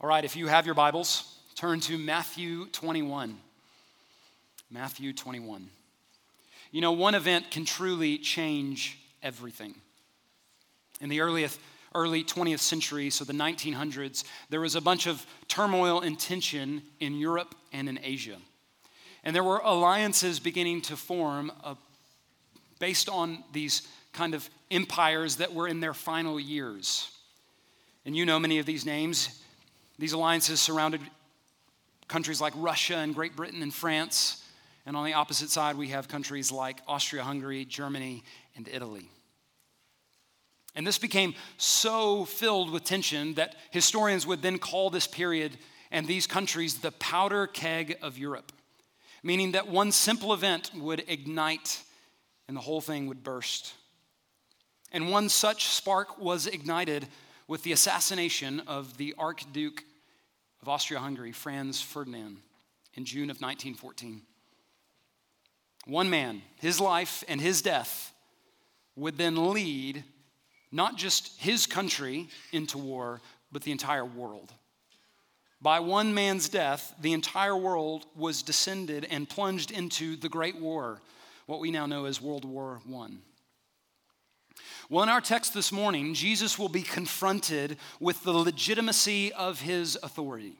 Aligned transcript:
All 0.00 0.08
right, 0.08 0.24
if 0.24 0.36
you 0.36 0.46
have 0.46 0.64
your 0.64 0.76
Bibles, 0.76 1.24
turn 1.56 1.80
to 1.80 1.98
Matthew 1.98 2.66
21. 2.66 3.36
Matthew 4.70 5.12
21. 5.12 5.68
You 6.70 6.80
know, 6.80 6.92
one 6.92 7.16
event 7.16 7.50
can 7.50 7.64
truly 7.64 8.16
change 8.16 8.96
everything. 9.24 9.74
In 11.00 11.08
the 11.08 11.20
earliest, 11.20 11.58
early 11.96 12.22
20th 12.22 12.60
century, 12.60 13.10
so 13.10 13.24
the 13.24 13.32
1900s, 13.32 14.22
there 14.50 14.60
was 14.60 14.76
a 14.76 14.80
bunch 14.80 15.08
of 15.08 15.26
turmoil 15.48 16.00
and 16.00 16.16
tension 16.16 16.82
in 17.00 17.18
Europe 17.18 17.56
and 17.72 17.88
in 17.88 17.98
Asia. 18.00 18.36
And 19.24 19.34
there 19.34 19.42
were 19.42 19.60
alliances 19.64 20.38
beginning 20.38 20.82
to 20.82 20.96
form 20.96 21.50
uh, 21.64 21.74
based 22.78 23.08
on 23.08 23.42
these 23.52 23.82
kind 24.12 24.36
of 24.36 24.48
empires 24.70 25.38
that 25.38 25.52
were 25.52 25.66
in 25.66 25.80
their 25.80 25.92
final 25.92 26.38
years. 26.38 27.10
And 28.06 28.16
you 28.16 28.24
know 28.24 28.38
many 28.38 28.60
of 28.60 28.64
these 28.64 28.86
names. 28.86 29.42
These 29.98 30.12
alliances 30.12 30.60
surrounded 30.60 31.00
countries 32.06 32.40
like 32.40 32.52
Russia 32.56 32.96
and 32.96 33.14
Great 33.14 33.36
Britain 33.36 33.62
and 33.62 33.72
France. 33.72 34.44
And 34.86 34.96
on 34.96 35.04
the 35.04 35.14
opposite 35.14 35.50
side, 35.50 35.76
we 35.76 35.88
have 35.88 36.08
countries 36.08 36.50
like 36.50 36.80
Austria 36.86 37.22
Hungary, 37.22 37.64
Germany, 37.64 38.22
and 38.56 38.68
Italy. 38.68 39.10
And 40.74 40.86
this 40.86 40.98
became 40.98 41.34
so 41.56 42.24
filled 42.24 42.70
with 42.70 42.84
tension 42.84 43.34
that 43.34 43.56
historians 43.70 44.26
would 44.26 44.42
then 44.42 44.58
call 44.58 44.90
this 44.90 45.06
period 45.06 45.58
and 45.90 46.06
these 46.06 46.26
countries 46.26 46.78
the 46.78 46.92
powder 46.92 47.46
keg 47.46 47.98
of 48.00 48.16
Europe, 48.16 48.52
meaning 49.22 49.52
that 49.52 49.68
one 49.68 49.90
simple 49.90 50.32
event 50.32 50.70
would 50.76 51.04
ignite 51.08 51.82
and 52.46 52.56
the 52.56 52.60
whole 52.60 52.80
thing 52.80 53.06
would 53.08 53.24
burst. 53.24 53.74
And 54.92 55.10
one 55.10 55.28
such 55.28 55.66
spark 55.66 56.18
was 56.18 56.46
ignited 56.46 57.08
with 57.46 57.62
the 57.62 57.72
assassination 57.72 58.60
of 58.66 58.96
the 58.98 59.14
Archduke 59.18 59.84
of 60.62 60.68
Austria 60.68 61.00
Hungary, 61.00 61.32
Franz 61.32 61.80
Ferdinand, 61.80 62.38
in 62.94 63.04
June 63.04 63.30
of 63.30 63.40
1914. 63.40 64.22
One 65.86 66.10
man, 66.10 66.42
his 66.56 66.80
life 66.80 67.24
and 67.28 67.40
his 67.40 67.62
death 67.62 68.12
would 68.96 69.16
then 69.16 69.52
lead 69.52 70.04
not 70.70 70.96
just 70.96 71.40
his 71.40 71.66
country 71.66 72.28
into 72.52 72.78
war, 72.78 73.20
but 73.50 73.62
the 73.62 73.72
entire 73.72 74.04
world. 74.04 74.52
By 75.60 75.80
one 75.80 76.14
man's 76.14 76.48
death, 76.48 76.94
the 77.00 77.12
entire 77.12 77.56
world 77.56 78.06
was 78.14 78.42
descended 78.42 79.06
and 79.10 79.28
plunged 79.28 79.70
into 79.70 80.16
the 80.16 80.28
Great 80.28 80.60
War, 80.60 81.00
what 81.46 81.60
we 81.60 81.70
now 81.70 81.86
know 81.86 82.04
as 82.04 82.20
World 82.20 82.44
War 82.44 82.80
I. 82.94 83.08
Well, 84.90 85.02
in 85.02 85.08
our 85.08 85.20
text 85.20 85.52
this 85.52 85.70
morning, 85.70 86.14
Jesus 86.14 86.58
will 86.58 86.68
be 86.68 86.82
confronted 86.82 87.76
with 88.00 88.22
the 88.24 88.32
legitimacy 88.32 89.32
of 89.32 89.60
his 89.60 89.98
authority. 90.02 90.54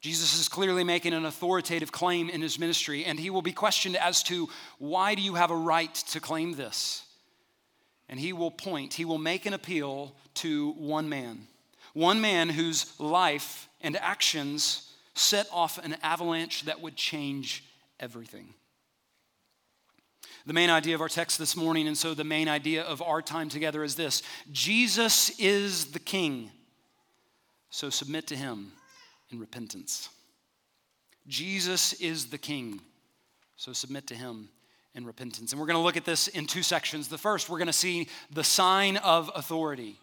Jesus 0.00 0.38
is 0.38 0.48
clearly 0.48 0.82
making 0.82 1.12
an 1.12 1.26
authoritative 1.26 1.92
claim 1.92 2.30
in 2.30 2.40
his 2.40 2.58
ministry, 2.58 3.04
and 3.04 3.18
he 3.18 3.30
will 3.30 3.42
be 3.42 3.52
questioned 3.52 3.96
as 3.96 4.22
to 4.24 4.48
why 4.78 5.14
do 5.14 5.22
you 5.22 5.34
have 5.34 5.50
a 5.50 5.56
right 5.56 5.94
to 5.94 6.20
claim 6.20 6.54
this? 6.54 7.04
And 8.08 8.18
he 8.18 8.32
will 8.32 8.50
point, 8.50 8.94
he 8.94 9.04
will 9.04 9.18
make 9.18 9.46
an 9.46 9.54
appeal 9.54 10.14
to 10.34 10.72
one 10.72 11.08
man, 11.08 11.46
one 11.92 12.20
man 12.20 12.48
whose 12.48 12.98
life 12.98 13.68
and 13.82 13.96
actions 13.96 14.90
set 15.14 15.46
off 15.52 15.78
an 15.78 15.96
avalanche 16.02 16.62
that 16.62 16.80
would 16.80 16.96
change 16.96 17.64
everything. 17.98 18.54
The 20.46 20.52
main 20.52 20.70
idea 20.70 20.94
of 20.94 21.00
our 21.00 21.08
text 21.08 21.38
this 21.38 21.54
morning, 21.54 21.86
and 21.86 21.96
so 21.96 22.14
the 22.14 22.24
main 22.24 22.48
idea 22.48 22.82
of 22.82 23.02
our 23.02 23.20
time 23.20 23.48
together 23.48 23.84
is 23.84 23.94
this 23.94 24.22
Jesus 24.50 25.38
is 25.38 25.86
the 25.86 25.98
King, 25.98 26.50
so 27.68 27.90
submit 27.90 28.26
to 28.28 28.36
him 28.36 28.72
in 29.30 29.38
repentance. 29.38 30.08
Jesus 31.26 31.92
is 31.94 32.26
the 32.26 32.38
King, 32.38 32.80
so 33.56 33.72
submit 33.72 34.06
to 34.08 34.14
him 34.14 34.48
in 34.94 35.04
repentance. 35.04 35.52
And 35.52 35.60
we're 35.60 35.66
going 35.66 35.78
to 35.78 35.82
look 35.82 35.96
at 35.96 36.04
this 36.04 36.28
in 36.28 36.46
two 36.46 36.62
sections. 36.62 37.08
The 37.08 37.18
first, 37.18 37.48
we're 37.48 37.58
going 37.58 37.66
to 37.66 37.72
see 37.72 38.08
the 38.32 38.42
sign 38.42 38.96
of 38.98 39.30
authority 39.34 39.96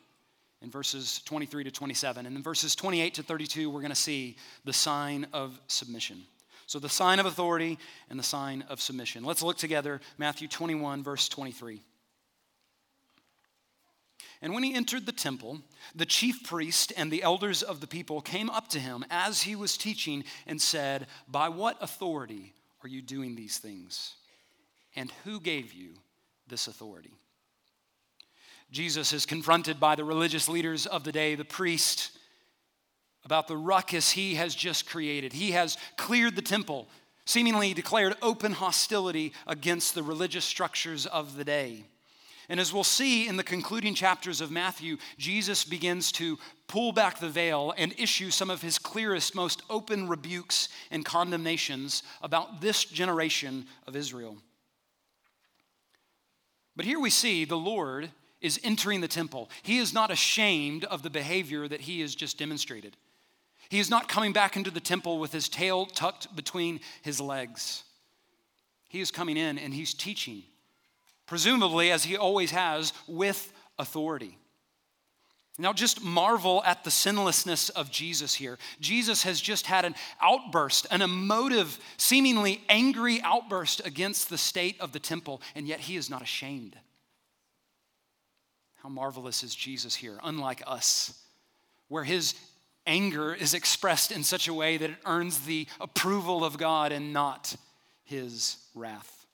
in 0.62 0.72
verses 0.72 1.22
23 1.26 1.66
to 1.66 1.72
27. 1.72 2.26
And 2.26 2.36
in 2.36 2.44
verses 2.44 2.76
28 2.76 3.14
to 3.16 3.24
32, 3.24 3.70
we're 3.70 3.82
going 3.82 3.90
to 3.90 3.96
see 3.96 4.38
the 4.66 4.74
sign 4.74 5.28
of 5.34 5.60
submission. 5.68 6.24
So, 6.68 6.80
the 6.80 6.90
sign 6.90 7.20
of 7.20 7.26
authority 7.26 7.80
and 8.10 8.20
the 8.20 8.24
sign 8.24 8.66
of 8.70 8.82
submission. 8.82 9.24
Let's 9.24 9.42
look 9.42 9.58
together, 9.58 10.02
Matthew 10.18 10.50
21, 10.50 11.02
verse 11.02 11.30
23. 11.30 11.82
And 14.42 14.54
when 14.54 14.64
he 14.64 14.76
entered 14.76 15.06
the 15.06 15.14
temple, 15.14 15.62
the 15.96 16.06
chief 16.06 16.44
priest 16.44 16.92
and 16.96 17.10
the 17.10 17.24
elders 17.24 17.64
of 17.64 17.80
the 17.80 17.88
people 17.88 18.22
came 18.22 18.50
up 18.50 18.68
to 18.70 18.80
him 18.80 19.06
as 19.10 19.42
he 19.42 19.56
was 19.56 19.78
teaching 19.78 20.26
and 20.46 20.62
said, 20.62 21.08
By 21.28 21.48
what 21.48 21.82
authority 21.82 22.54
are 22.84 22.90
you 22.90 23.02
doing 23.02 23.36
these 23.36 23.58
things? 23.58 24.16
And 24.94 25.12
who 25.24 25.40
gave 25.40 25.74
you 25.74 25.94
this 26.48 26.68
authority? 26.68 27.14
Jesus 28.72 29.14
is 29.14 29.26
confronted 29.26 29.80
by 29.80 29.96
the 29.96 30.04
religious 30.04 30.50
leaders 30.50 30.86
of 30.86 31.06
the 31.06 31.14
day, 31.14 31.36
the 31.36 31.46
priest, 31.46 32.17
about 33.28 33.50
the 33.50 33.58
ruckus 33.58 34.12
he 34.12 34.36
has 34.36 34.56
just 34.56 34.88
created. 34.88 35.34
He 35.34 35.52
has 35.52 35.78
cleared 35.98 36.38
the 36.38 36.42
temple, 36.42 36.88
seemingly 37.26 37.74
declared 37.74 38.16
open 38.22 38.54
hostility 38.54 39.34
against 39.46 39.94
the 39.94 40.02
religious 40.02 40.46
structures 40.46 41.06
of 41.06 41.36
the 41.36 41.44
day. 41.44 41.84
And 42.48 42.58
as 42.58 42.72
we'll 42.72 42.86
see 42.86 43.28
in 43.28 43.36
the 43.36 43.44
concluding 43.44 43.96
chapters 43.96 44.40
of 44.40 44.50
Matthew, 44.50 44.96
Jesus 45.18 45.66
begins 45.66 46.10
to 46.14 46.40
pull 46.70 46.94
back 46.94 47.20
the 47.20 47.28
veil 47.28 47.74
and 47.78 47.94
issue 47.98 48.32
some 48.32 48.50
of 48.50 48.62
his 48.62 48.80
clearest, 48.80 49.36
most 49.36 49.62
open 49.70 50.08
rebukes 50.08 50.70
and 50.90 51.04
condemnations 51.04 52.04
about 52.22 52.62
this 52.62 52.86
generation 52.86 53.66
of 53.88 53.98
Israel. 53.98 54.38
But 56.78 56.86
here 56.86 57.02
we 57.02 57.10
see 57.10 57.44
the 57.44 57.58
Lord 57.58 58.10
is 58.40 58.58
entering 58.64 59.02
the 59.02 59.10
temple. 59.10 59.50
He 59.64 59.80
is 59.80 59.94
not 59.94 60.12
ashamed 60.12 60.86
of 60.86 61.02
the 61.02 61.10
behavior 61.10 61.68
that 61.68 61.82
he 61.82 62.00
has 62.00 62.16
just 62.16 62.38
demonstrated. 62.38 62.96
He 63.70 63.80
is 63.80 63.90
not 63.90 64.08
coming 64.08 64.34
back 64.34 64.56
into 64.56 64.72
the 64.72 64.80
temple 64.80 65.20
with 65.20 65.32
his 65.32 65.50
tail 65.50 65.86
tucked 65.86 66.36
between 66.36 66.80
his 67.02 67.20
legs. 67.20 67.84
He 68.88 69.02
is 69.02 69.12
coming 69.12 69.38
in 69.38 69.58
and 69.58 69.74
he's 69.74 69.94
teaching, 69.94 70.44
presumably, 71.26 71.92
as 71.92 72.06
he 72.06 72.16
always 72.16 72.52
has, 72.52 72.94
with 73.08 73.52
authority. 73.78 74.38
Now, 75.60 75.74
just 75.74 76.04
marvel 76.04 76.62
at 76.66 76.84
the 76.84 76.92
sinlessness 76.92 77.70
of 77.70 77.90
Jesus 77.90 78.36
here. 78.36 78.60
Jesus 78.80 79.24
has 79.24 79.42
just 79.42 79.66
had 79.66 79.86
an 79.86 79.96
outburst, 80.22 80.86
an 80.92 81.02
emotive, 81.02 81.80
seemingly 81.98 82.62
angry 82.70 83.22
outburst 83.24 83.86
against 83.86 84.30
the 84.30 84.38
state 84.38 84.80
of 84.80 84.92
the 84.92 85.00
temple, 85.00 85.42
and 85.56 85.68
yet 85.68 85.80
he 85.80 85.98
is 85.98 86.12
not 86.12 86.22
ashamed. 86.22 86.78
How 88.84 88.90
marvelous 88.90 89.42
is 89.42 89.56
Jesus 89.56 89.96
here, 89.96 90.20
unlike 90.24 90.62
us, 90.68 91.20
where 91.88 92.04
his 92.04 92.36
anger 92.88 93.34
is 93.34 93.54
expressed 93.54 94.12
in 94.12 94.24
such 94.24 94.48
a 94.48 94.54
way 94.54 94.78
that 94.78 94.90
it 94.90 94.98
earns 95.06 95.42
the 95.42 95.68
approval 95.80 96.44
of 96.44 96.58
God 96.58 96.92
and 96.92 97.14
not 97.14 97.56
his 98.06 98.58
wrath. 98.74 99.26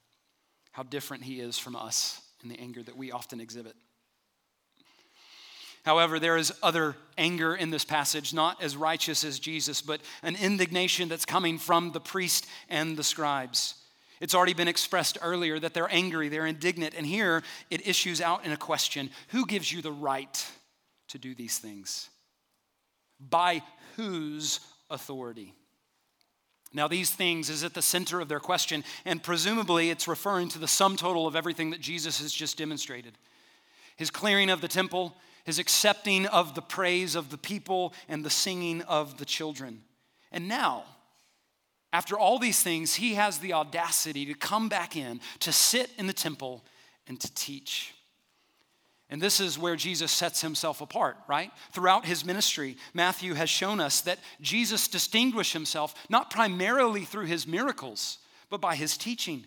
How 0.72 0.84
different 0.84 1.24
he 1.24 1.40
is 1.40 1.58
from 1.58 1.75
us 1.75 2.22
in 2.44 2.50
the 2.50 2.59
anger 2.59 2.84
that 2.84 2.97
we 2.97 3.12
often 3.12 3.40
exhibit. 3.40 3.75
However, 5.86 6.18
there 6.18 6.38
is 6.38 6.53
other 6.64 6.96
anger 7.18 7.56
in 7.56 7.69
this 7.69 7.84
passage, 7.84 8.34
not 8.34 8.64
as 8.64 8.78
righteous 8.78 9.24
as 9.24 9.38
Jesus, 9.38 9.81
but 9.81 10.02
an 10.24 10.35
indignation 10.35 11.09
that's 11.09 11.25
coming 11.25 11.58
from 11.58 11.91
the 11.91 12.00
priest 12.00 12.47
and 12.70 12.96
the 12.96 13.03
scribes. 13.03 13.75
It's 14.22 14.34
already 14.34 14.53
been 14.53 14.70
expressed 14.70 15.18
earlier 15.22 15.59
that 15.59 15.74
they're 15.74 15.91
angry, 15.91 16.30
they're 16.30 16.46
indignant, 16.46 16.94
and 16.97 17.06
here 17.06 17.44
it 17.70 17.85
issues 17.85 18.22
out 18.22 18.46
in 18.46 18.53
a 18.53 18.58
question 18.58 19.09
Who 19.30 19.46
gives 19.46 19.72
you 19.72 19.81
the 19.81 19.91
right 19.91 20.46
to 21.09 21.18
do 21.18 21.35
these 21.35 21.59
things? 21.59 22.09
By 23.19 23.62
whose 23.96 24.59
authority? 24.90 25.53
Now, 26.73 26.87
these 26.87 27.11
things 27.11 27.49
is 27.49 27.64
at 27.64 27.76
the 27.76 27.84
center 27.84 28.20
of 28.20 28.28
their 28.28 28.40
question, 28.40 28.84
and 29.05 29.22
presumably 29.22 29.91
it's 29.91 30.08
referring 30.08 30.49
to 30.49 30.59
the 30.59 30.67
sum 30.67 30.97
total 30.97 31.28
of 31.28 31.35
everything 31.35 31.70
that 31.70 31.82
Jesus 31.82 32.20
has 32.20 32.34
just 32.34 32.58
demonstrated 32.58 33.17
his 33.96 34.09
clearing 34.09 34.49
of 34.49 34.59
the 34.59 34.67
temple, 34.67 35.16
his 35.43 35.59
accepting 35.59 36.26
of 36.26 36.55
the 36.55 36.61
praise 36.64 37.14
of 37.16 37.29
the 37.29 37.37
people, 37.37 37.93
and 38.09 38.26
the 38.26 38.29
singing 38.29 38.82
of 38.84 39.17
the 39.17 39.26
children. 39.26 39.84
And 40.32 40.47
now, 40.47 40.84
after 41.91 42.17
all 42.17 42.40
these 42.40 42.64
things, 42.64 42.96
he 42.96 43.14
has 43.14 43.37
the 43.37 43.53
audacity 43.53 44.26
to 44.26 44.34
come 44.34 44.67
back 44.67 44.96
in, 44.96 45.22
to 45.41 45.52
sit 45.52 45.91
in 45.97 46.08
the 46.08 46.14
temple, 46.14 46.66
and 47.08 47.20
to 47.20 47.34
teach. 47.35 47.93
And 49.13 49.21
this 49.21 49.39
is 49.39 49.59
where 49.59 49.75
Jesus 49.75 50.11
sets 50.11 50.41
himself 50.41 50.81
apart, 50.81 51.17
right? 51.27 51.51
Throughout 51.71 52.03
his 52.03 52.25
ministry, 52.25 52.77
Matthew 52.95 53.35
has 53.35 53.47
shown 53.47 53.79
us 53.79 54.01
that 54.01 54.17
Jesus 54.41 54.87
distinguished 54.87 55.53
himself 55.53 55.93
not 56.09 56.31
primarily 56.31 57.05
through 57.05 57.27
his 57.27 57.45
miracles, 57.45 58.17
but 58.49 58.59
by 58.59 58.75
his 58.75 58.97
teaching. 58.97 59.45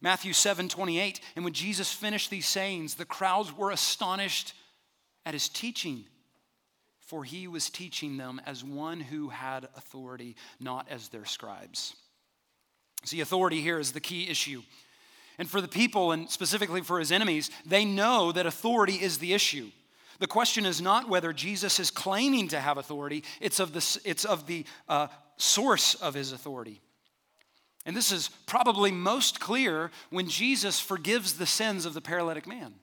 Matthew 0.00 0.32
7 0.32 0.68
28, 0.68 1.20
and 1.34 1.44
when 1.44 1.54
Jesus 1.54 1.92
finished 1.92 2.30
these 2.30 2.46
sayings, 2.46 2.94
the 2.94 3.04
crowds 3.04 3.52
were 3.52 3.72
astonished 3.72 4.54
at 5.26 5.34
his 5.34 5.48
teaching, 5.48 6.04
for 7.00 7.24
he 7.24 7.48
was 7.48 7.70
teaching 7.70 8.16
them 8.16 8.40
as 8.46 8.62
one 8.62 9.00
who 9.00 9.30
had 9.30 9.64
authority, 9.76 10.36
not 10.60 10.86
as 10.88 11.08
their 11.08 11.24
scribes. 11.24 11.96
See, 13.04 13.22
authority 13.22 13.60
here 13.60 13.80
is 13.80 13.90
the 13.90 13.98
key 13.98 14.28
issue. 14.28 14.62
And 15.38 15.48
for 15.48 15.60
the 15.60 15.68
people, 15.68 16.12
and 16.12 16.28
specifically 16.28 16.80
for 16.80 16.98
his 16.98 17.12
enemies, 17.12 17.50
they 17.64 17.84
know 17.84 18.32
that 18.32 18.46
authority 18.46 18.94
is 18.94 19.18
the 19.18 19.32
issue. 19.32 19.70
The 20.18 20.26
question 20.26 20.66
is 20.66 20.80
not 20.80 21.08
whether 21.08 21.32
Jesus 21.32 21.78
is 21.78 21.90
claiming 21.90 22.48
to 22.48 22.58
have 22.58 22.76
authority, 22.76 23.22
it's 23.40 23.60
of 23.60 23.72
the, 23.72 24.00
it's 24.04 24.24
of 24.24 24.46
the 24.46 24.64
uh, 24.88 25.06
source 25.36 25.94
of 25.94 26.14
his 26.14 26.32
authority. 26.32 26.80
And 27.86 27.96
this 27.96 28.10
is 28.10 28.28
probably 28.46 28.90
most 28.90 29.38
clear 29.38 29.90
when 30.10 30.28
Jesus 30.28 30.80
forgives 30.80 31.34
the 31.34 31.46
sins 31.46 31.86
of 31.86 31.94
the 31.94 32.00
paralytic 32.00 32.46
man. 32.46 32.74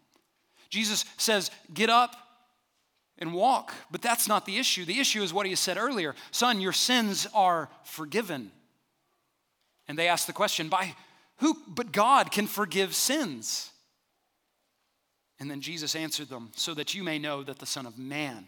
Jesus 0.70 1.04
says, 1.18 1.52
Get 1.74 1.90
up, 1.90 2.16
and 3.18 3.34
walk. 3.34 3.74
But 3.92 4.02
that's 4.02 4.28
not 4.28 4.46
the 4.46 4.58
issue. 4.58 4.86
The 4.86 5.00
issue 5.00 5.24
is 5.24 5.34
what 5.34 5.46
he 5.46 5.56
said 5.56 5.78
earlier 5.78 6.16
Son, 6.32 6.62
your 6.62 6.74
sins 6.74 7.28
are 7.34 7.70
forgiven. 7.84 8.52
And 9.88 9.98
they 9.98 10.08
ask 10.08 10.26
the 10.26 10.34
question, 10.34 10.70
By 10.70 10.96
who 11.38 11.58
but 11.68 11.92
God 11.92 12.32
can 12.32 12.48
forgive 12.48 12.96
sins? 12.96 13.72
And 15.40 15.52
then 15.52 15.62
Jesus 15.62 15.96
answered 15.96 16.30
them, 16.30 16.52
So 16.56 16.74
that 16.74 16.94
you 16.94 17.04
may 17.04 17.20
know 17.20 17.44
that 17.44 17.60
the 17.60 17.66
Son 17.66 17.86
of 17.86 17.98
Man 17.98 18.46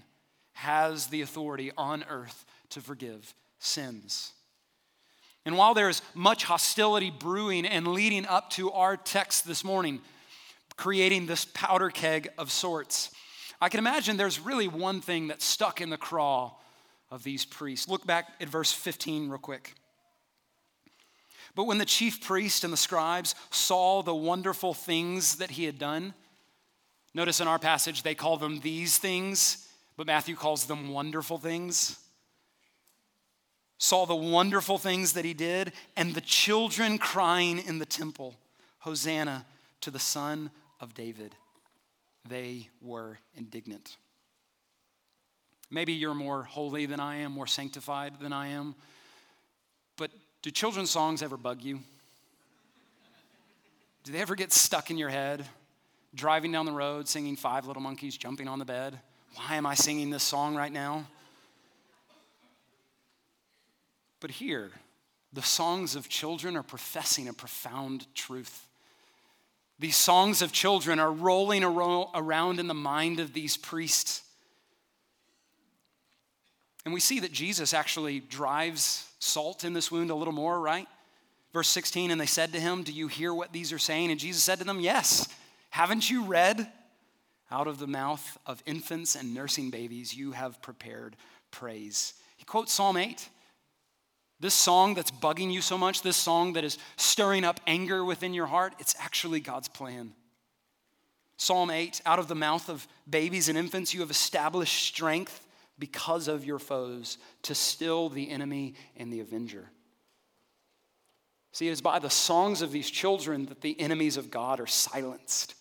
has 0.54 1.08
the 1.08 1.22
authority 1.22 1.72
on 1.78 2.06
earth 2.10 2.46
to 2.70 2.82
forgive 2.82 3.36
sins. 3.60 4.34
And 5.46 5.58
while 5.58 5.74
there's 5.74 6.02
much 6.14 6.44
hostility 6.44 7.10
brewing 7.10 7.66
and 7.66 7.88
leading 7.88 8.26
up 8.26 8.50
to 8.52 8.72
our 8.72 8.98
text 8.98 9.48
this 9.48 9.64
morning, 9.64 10.02
creating 10.76 11.26
this 11.26 11.46
powder 11.46 11.90
keg 11.90 12.30
of 12.38 12.52
sorts, 12.52 13.12
I 13.62 13.70
can 13.70 13.80
imagine 13.80 14.18
there's 14.18 14.40
really 14.40 14.68
one 14.68 15.02
thing 15.02 15.28
that's 15.28 15.46
stuck 15.46 15.82
in 15.82 15.90
the 15.90 15.98
craw 15.98 16.54
of 17.10 17.24
these 17.24 17.46
priests. 17.46 17.88
Look 17.88 18.06
back 18.06 18.28
at 18.40 18.50
verse 18.50 18.72
15 18.72 19.30
real 19.30 19.40
quick. 19.40 19.74
But 21.58 21.66
when 21.66 21.80
the 21.80 21.86
chief 21.86 22.22
priest 22.22 22.64
and 22.64 22.72
the 22.72 22.78
scribes 22.78 23.34
saw 23.50 24.04
the 24.04 24.14
wonderful 24.14 24.76
things 24.76 25.38
that 25.38 25.50
he 25.50 25.64
had 25.64 25.80
done, 25.80 26.14
notice 27.16 27.42
in 27.42 27.48
our 27.48 27.58
passage 27.58 28.04
they 28.04 28.14
call 28.14 28.38
them 28.38 28.60
these 28.60 29.00
things, 29.00 29.68
but 29.98 30.06
Matthew 30.06 30.36
calls 30.36 30.66
them 30.66 30.90
wonderful 30.90 31.40
things. 31.40 31.98
Saw 33.80 34.06
the 34.06 34.16
wonderful 34.16 34.78
things 34.78 35.14
that 35.14 35.26
he 35.26 35.34
did, 35.34 35.74
and 35.96 36.14
the 36.14 36.22
children 36.22 37.00
crying 37.00 37.58
in 37.58 37.80
the 37.80 37.88
temple, 37.88 38.36
Hosanna 38.80 39.44
to 39.82 39.90
the 39.90 39.98
Son 39.98 40.52
of 40.80 40.94
David 40.94 41.34
they 42.30 42.70
were 42.82 43.18
indignant. 43.36 43.98
Maybe 45.72 45.94
you're 45.94 46.14
more 46.14 46.44
holy 46.44 46.86
than 46.86 47.00
I 47.00 47.18
am, 47.18 47.32
more 47.32 47.48
sanctified 47.48 48.20
than 48.20 48.34
I 48.34 48.50
am, 48.50 48.76
do 50.48 50.52
children's 50.52 50.90
songs 50.90 51.22
ever 51.22 51.36
bug 51.36 51.62
you? 51.62 51.82
Do 54.06 54.14
they 54.14 54.22
ever 54.22 54.34
get 54.34 54.54
stuck 54.54 54.90
in 54.90 54.98
your 54.98 55.10
head? 55.10 55.46
Driving 56.16 56.54
down 56.54 56.66
the 56.66 56.72
road, 56.72 57.10
singing 57.10 57.36
Five 57.36 57.68
Little 57.68 57.82
Monkeys, 57.82 58.16
jumping 58.16 58.48
on 58.48 58.58
the 58.58 58.64
bed. 58.64 58.98
Why 59.36 59.56
am 59.56 59.66
I 59.66 59.74
singing 59.74 60.10
this 60.10 60.24
song 60.24 60.56
right 60.56 60.72
now? 60.72 61.06
But 64.22 64.32
here, 64.32 64.72
the 65.34 65.42
songs 65.42 65.98
of 65.98 66.08
children 66.08 66.56
are 66.56 66.64
professing 66.64 67.28
a 67.28 67.34
profound 67.34 68.08
truth. 68.16 68.70
These 69.80 69.98
songs 69.98 70.42
of 70.42 70.54
children 70.54 70.98
are 70.98 71.12
rolling 71.12 71.66
around 71.66 72.62
in 72.62 72.68
the 72.68 72.74
mind 72.74 73.20
of 73.20 73.34
these 73.34 73.58
priests. 73.58 74.22
And 76.88 76.94
we 76.94 77.02
see 77.02 77.20
that 77.20 77.34
Jesus 77.34 77.74
actually 77.74 78.22
drives 78.22 79.12
salt 79.20 79.66
in 79.66 79.74
this 79.74 79.92
wound 79.92 80.10
a 80.10 80.16
little 80.16 80.34
more, 80.34 80.58
right? 80.58 80.88
Verse 81.52 81.68
16, 81.68 82.12
and 82.12 82.22
they 82.22 82.26
said 82.26 82.54
to 82.54 82.62
him, 82.62 82.84
Do 82.84 82.94
you 82.94 83.10
hear 83.10 83.34
what 83.34 83.52
these 83.52 83.74
are 83.74 83.78
saying? 83.78 84.10
And 84.10 84.18
Jesus 84.18 84.42
said 84.42 84.60
to 84.60 84.64
them, 84.64 84.80
Yes. 84.80 85.28
Haven't 85.70 86.10
you 86.10 86.24
read? 86.24 86.66
Out 87.52 87.68
of 87.68 87.80
the 87.80 87.88
mouth 87.88 88.38
of 88.46 88.64
infants 88.66 89.18
and 89.18 89.34
nursing 89.34 89.70
babies, 89.70 90.16
you 90.16 90.32
have 90.32 90.62
prepared 90.62 91.18
praise. 91.52 92.14
He 92.38 92.46
quotes 92.46 92.72
Psalm 92.72 92.96
8. 92.96 93.28
This 94.40 94.54
song 94.54 94.94
that's 94.94 95.12
bugging 95.12 95.52
you 95.52 95.60
so 95.60 95.78
much, 95.78 96.04
this 96.04 96.16
song 96.16 96.54
that 96.54 96.64
is 96.64 96.78
stirring 96.96 97.44
up 97.44 97.60
anger 97.68 98.06
within 98.06 98.34
your 98.34 98.46
heart, 98.46 98.74
it's 98.80 98.96
actually 98.98 99.42
God's 99.42 99.68
plan. 99.68 100.14
Psalm 101.36 101.70
8 101.70 102.00
Out 102.06 102.18
of 102.18 102.30
the 102.30 102.34
mouth 102.34 102.70
of 102.70 102.88
babies 103.10 103.50
and 103.50 103.58
infants, 103.58 103.94
you 103.94 104.00
have 104.00 104.10
established 104.10 104.84
strength 104.84 105.44
because 105.80 106.28
of 106.28 106.46
your 106.46 106.60
foes 106.60 107.18
to 107.44 107.56
still 107.56 108.10
the 108.10 108.30
enemy 108.30 108.76
and 108.96 109.12
the 109.12 109.20
avenger. 109.20 109.70
See, 111.52 111.68
it 111.68 111.72
is 111.72 111.82
by 111.82 112.00
the 112.00 112.10
songs 112.10 112.62
of 112.62 112.72
these 112.72 112.90
children 112.90 113.46
that 113.48 113.62
the 113.62 113.80
enemies 113.80 114.18
of 114.18 114.30
God 114.30 114.60
are 114.60 114.68
silenced. 114.68 115.56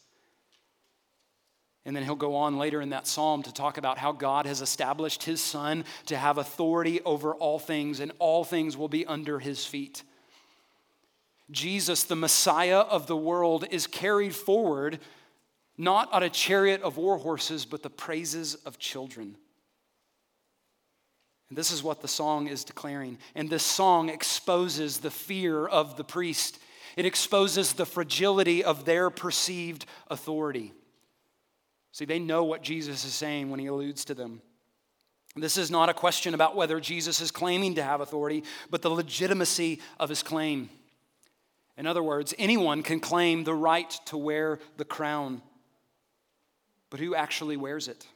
And 1.85 1.95
then 1.95 2.03
he'll 2.03 2.17
go 2.17 2.35
on 2.35 2.59
later 2.59 2.83
in 2.83 2.91
that 2.91 3.07
psalm 3.07 3.45
to 3.45 3.55
talk 3.55 3.79
about 3.79 3.97
how 3.97 4.11
God 4.11 4.45
has 4.47 4.61
established 4.61 5.23
his 5.23 5.41
son 5.41 5.85
to 6.07 6.17
have 6.17 6.37
authority 6.37 7.01
over 7.03 7.35
all 7.35 7.59
things, 7.59 8.01
and 8.01 8.13
all 8.19 8.43
things 8.43 8.77
will 8.77 8.89
be 8.89 9.07
under 9.07 9.39
his 9.39 9.65
feet. 9.65 10.03
Jesus, 11.51 12.03
the 12.03 12.17
Messiah 12.17 12.81
of 12.81 13.07
the 13.07 13.17
world, 13.17 13.67
is 13.71 13.87
carried 13.87 14.35
forward 14.35 14.99
not 15.79 16.13
on 16.13 16.23
a 16.23 16.31
chariot 16.31 16.83
of 16.83 16.97
war 16.97 17.19
horses, 17.19 17.65
but 17.65 17.83
the 17.83 17.91
praises 17.91 18.55
of 18.67 18.79
children. 18.79 19.37
And 21.49 21.57
this 21.57 21.71
is 21.71 21.83
what 21.83 22.03
the 22.03 22.09
song 22.09 22.49
is 22.49 22.65
declaring. 22.65 23.19
And 23.35 23.49
this 23.49 23.63
song 23.63 24.09
exposes 24.09 24.99
the 24.99 25.11
fear 25.11 25.67
of 25.67 25.97
the 25.97 26.05
priest, 26.05 26.59
it 26.97 27.05
exposes 27.05 27.75
the 27.75 27.87
fragility 27.87 28.65
of 28.65 28.85
their 28.85 29.11
perceived 29.11 29.85
authority. 30.09 30.73
See, 31.93 32.05
they 32.05 32.19
know 32.19 32.45
what 32.45 32.63
Jesus 32.63 33.05
is 33.05 33.15
saying 33.15 33.51
when 33.51 33.61
he 33.61 33.67
alludes 33.67 34.05
to 34.07 34.15
them. 34.15 34.41
This 35.35 35.59
is 35.59 35.71
not 35.71 35.91
a 35.91 35.95
question 35.95 36.33
about 36.33 36.57
whether 36.57 36.81
Jesus 36.81 37.21
is 37.21 37.31
claiming 37.31 37.75
to 37.75 37.83
have 37.83 38.01
authority, 38.01 38.45
but 38.71 38.81
the 38.81 38.91
legitimacy 38.91 39.81
of 40.01 40.09
his 40.09 40.23
claim. 40.23 40.71
In 41.77 41.87
other 41.87 42.03
words, 42.03 42.35
anyone 42.39 42.83
can 42.83 43.01
claim 43.01 43.45
the 43.45 43.55
right 43.55 43.91
to 44.07 44.17
wear 44.17 44.59
the 44.79 44.85
crown, 44.85 45.43
but 46.89 47.01
who 47.01 47.15
actually 47.15 47.59
wears 47.59 47.89
it? 47.89 48.07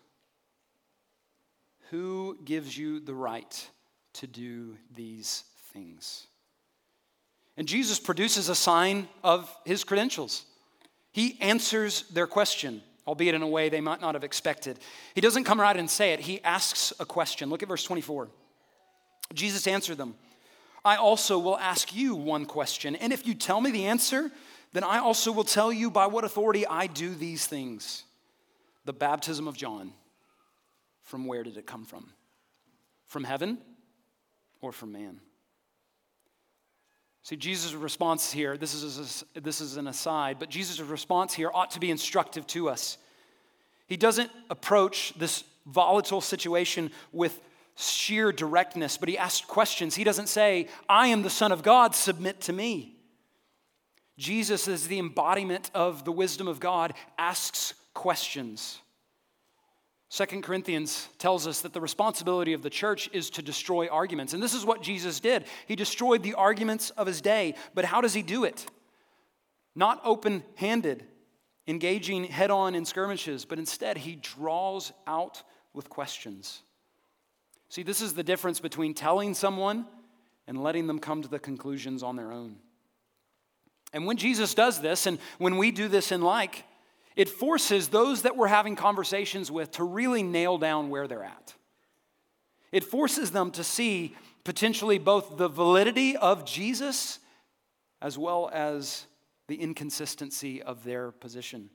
Who 1.90 2.38
gives 2.44 2.76
you 2.76 3.00
the 3.00 3.14
right 3.14 3.68
to 4.14 4.26
do 4.26 4.76
these 4.94 5.44
things? 5.72 6.26
And 7.56 7.66
Jesus 7.68 7.98
produces 7.98 8.48
a 8.48 8.54
sign 8.54 9.08
of 9.22 9.54
his 9.64 9.84
credentials. 9.84 10.44
He 11.12 11.36
answers 11.40 12.02
their 12.10 12.26
question 12.26 12.82
albeit 13.10 13.34
in 13.34 13.42
a 13.42 13.48
way 13.48 13.68
they 13.68 13.80
might 13.80 14.00
not 14.00 14.14
have 14.14 14.22
expected. 14.22 14.78
He 15.16 15.20
doesn't 15.20 15.42
come 15.42 15.60
right 15.60 15.76
and 15.76 15.90
say 15.90 16.12
it, 16.12 16.20
he 16.20 16.40
asks 16.44 16.92
a 17.00 17.04
question. 17.04 17.50
Look 17.50 17.62
at 17.62 17.68
verse 17.68 17.82
24. 17.82 18.28
Jesus 19.34 19.66
answered 19.66 19.98
them 19.98 20.14
I 20.84 20.96
also 20.96 21.38
will 21.38 21.58
ask 21.58 21.94
you 21.94 22.14
one 22.14 22.46
question, 22.46 22.94
and 22.96 23.12
if 23.12 23.26
you 23.26 23.34
tell 23.34 23.60
me 23.60 23.72
the 23.72 23.86
answer, 23.86 24.30
then 24.72 24.84
I 24.84 24.98
also 24.98 25.32
will 25.32 25.44
tell 25.44 25.72
you 25.72 25.90
by 25.90 26.06
what 26.06 26.24
authority 26.24 26.64
I 26.66 26.86
do 26.86 27.12
these 27.14 27.46
things. 27.46 28.04
The 28.84 28.92
baptism 28.92 29.48
of 29.48 29.56
John, 29.56 29.92
from 31.10 31.26
where 31.26 31.42
did 31.42 31.56
it 31.56 31.66
come 31.66 31.84
from? 31.84 32.08
From 33.06 33.24
heaven 33.24 33.58
or 34.60 34.70
from 34.70 34.92
man? 34.92 35.20
See, 37.24 37.36
Jesus' 37.36 37.74
response 37.74 38.30
here, 38.30 38.56
this 38.56 38.74
is, 38.74 39.24
a, 39.36 39.40
this 39.40 39.60
is 39.60 39.76
an 39.76 39.88
aside, 39.88 40.36
but 40.38 40.48
Jesus' 40.48 40.80
response 40.80 41.34
here 41.34 41.50
ought 41.52 41.72
to 41.72 41.80
be 41.80 41.90
instructive 41.90 42.46
to 42.48 42.70
us. 42.70 42.96
He 43.88 43.96
doesn't 43.96 44.30
approach 44.50 45.12
this 45.18 45.42
volatile 45.66 46.20
situation 46.20 46.92
with 47.12 47.40
sheer 47.76 48.30
directness, 48.30 48.96
but 48.96 49.08
he 49.08 49.18
asks 49.18 49.44
questions. 49.44 49.96
He 49.96 50.04
doesn't 50.04 50.28
say, 50.28 50.68
I 50.88 51.08
am 51.08 51.22
the 51.22 51.30
Son 51.30 51.50
of 51.50 51.64
God, 51.64 51.96
submit 51.96 52.40
to 52.42 52.52
me. 52.52 52.94
Jesus, 54.16 54.68
is 54.68 54.86
the 54.86 55.00
embodiment 55.00 55.72
of 55.74 56.04
the 56.04 56.12
wisdom 56.12 56.46
of 56.46 56.60
God, 56.60 56.94
asks 57.18 57.74
questions. 57.94 58.78
Second 60.12 60.42
Corinthians 60.42 61.08
tells 61.18 61.46
us 61.46 61.60
that 61.60 61.72
the 61.72 61.80
responsibility 61.80 62.52
of 62.52 62.62
the 62.62 62.68
church 62.68 63.08
is 63.12 63.30
to 63.30 63.42
destroy 63.42 63.86
arguments. 63.86 64.34
And 64.34 64.42
this 64.42 64.54
is 64.54 64.64
what 64.64 64.82
Jesus 64.82 65.20
did. 65.20 65.44
He 65.68 65.76
destroyed 65.76 66.24
the 66.24 66.34
arguments 66.34 66.90
of 66.90 67.06
his 67.06 67.20
day. 67.20 67.54
But 67.74 67.84
how 67.84 68.00
does 68.00 68.12
he 68.12 68.22
do 68.22 68.42
it? 68.42 68.66
Not 69.76 70.00
open 70.02 70.42
handed, 70.56 71.04
engaging 71.68 72.24
head 72.24 72.50
on 72.50 72.74
in 72.74 72.84
skirmishes, 72.84 73.44
but 73.44 73.60
instead 73.60 73.98
he 73.98 74.16
draws 74.16 74.92
out 75.06 75.44
with 75.74 75.88
questions. 75.88 76.62
See, 77.68 77.84
this 77.84 78.00
is 78.00 78.14
the 78.14 78.24
difference 78.24 78.58
between 78.58 78.94
telling 78.94 79.32
someone 79.32 79.86
and 80.48 80.60
letting 80.60 80.88
them 80.88 80.98
come 80.98 81.22
to 81.22 81.28
the 81.28 81.38
conclusions 81.38 82.02
on 82.02 82.16
their 82.16 82.32
own. 82.32 82.56
And 83.92 84.06
when 84.06 84.16
Jesus 84.16 84.54
does 84.54 84.80
this, 84.80 85.06
and 85.06 85.20
when 85.38 85.56
we 85.56 85.70
do 85.70 85.86
this 85.86 86.10
in 86.10 86.20
like, 86.20 86.64
it 87.16 87.28
forces 87.28 87.88
those 87.88 88.22
that 88.22 88.36
we're 88.36 88.46
having 88.46 88.76
conversations 88.76 89.50
with 89.50 89.72
to 89.72 89.84
really 89.84 90.22
nail 90.22 90.58
down 90.58 90.90
where 90.90 91.06
they're 91.06 91.24
at. 91.24 91.54
It 92.72 92.84
forces 92.84 93.32
them 93.32 93.50
to 93.52 93.64
see 93.64 94.16
potentially 94.44 94.98
both 94.98 95.36
the 95.36 95.48
validity 95.48 96.16
of 96.16 96.44
Jesus 96.44 97.18
as 98.00 98.16
well 98.16 98.48
as 98.52 99.06
the 99.48 99.56
inconsistency 99.56 100.62
of 100.62 100.84
their 100.84 101.10
position. 101.10 101.70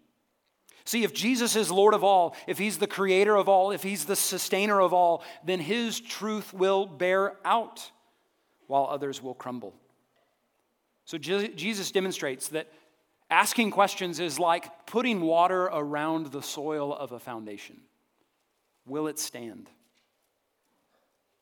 See, 0.85 1.03
if 1.03 1.13
Jesus 1.13 1.55
is 1.55 1.71
Lord 1.71 1.93
of 1.93 2.03
all, 2.03 2.35
if 2.47 2.57
He's 2.57 2.77
the 2.77 2.87
creator 2.87 3.35
of 3.35 3.49
all, 3.49 3.71
if 3.71 3.83
He's 3.83 4.05
the 4.05 4.15
sustainer 4.15 4.79
of 4.79 4.93
all, 4.93 5.23
then 5.43 5.59
His 5.59 5.99
truth 5.99 6.53
will 6.53 6.85
bear 6.85 7.33
out 7.43 7.91
while 8.67 8.87
others 8.89 9.21
will 9.21 9.33
crumble. 9.33 9.75
So 11.05 11.17
Jesus 11.17 11.91
demonstrates 11.91 12.47
that 12.49 12.71
asking 13.29 13.71
questions 13.71 14.19
is 14.19 14.39
like 14.39 14.85
putting 14.85 15.21
water 15.21 15.63
around 15.63 16.27
the 16.27 16.41
soil 16.41 16.93
of 16.93 17.11
a 17.11 17.19
foundation. 17.19 17.77
Will 18.85 19.07
it 19.07 19.19
stand? 19.19 19.69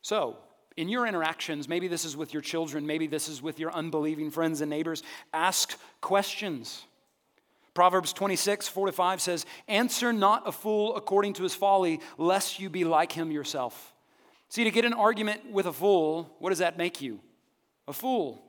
So, 0.02 0.38
in 0.76 0.90
your 0.90 1.06
interactions, 1.06 1.68
maybe 1.70 1.88
this 1.88 2.04
is 2.04 2.18
with 2.18 2.34
your 2.34 2.42
children, 2.42 2.88
maybe 2.88 3.08
this 3.08 3.30
is 3.30 3.42
with 3.42 3.60
your 3.60 3.72
unbelieving 3.74 4.32
friends 4.32 4.62
and 4.62 4.70
neighbors, 4.70 5.04
ask 5.34 5.78
questions. 6.02 6.86
Proverbs 7.74 8.14
26, 8.14 8.68
4 8.68 8.88
to 8.88 8.92
5 8.92 9.22
says, 9.22 9.46
Answer 9.68 10.14
not 10.14 10.48
a 10.48 10.52
fool 10.52 10.96
according 10.96 11.34
to 11.34 11.44
his 11.44 11.56
folly, 11.56 12.00
lest 12.18 12.60
you 12.60 12.70
be 12.70 12.84
like 12.84 13.12
him 13.12 13.32
yourself. 13.32 13.94
See, 14.50 14.64
to 14.64 14.72
get 14.72 14.86
an 14.86 14.94
argument 14.94 15.52
with 15.52 15.66
a 15.66 15.74
fool, 15.74 16.36
what 16.40 16.50
does 16.50 16.60
that 16.60 16.78
make 16.78 17.02
you? 17.02 17.20
A 17.88 17.94
fool. 17.94 18.44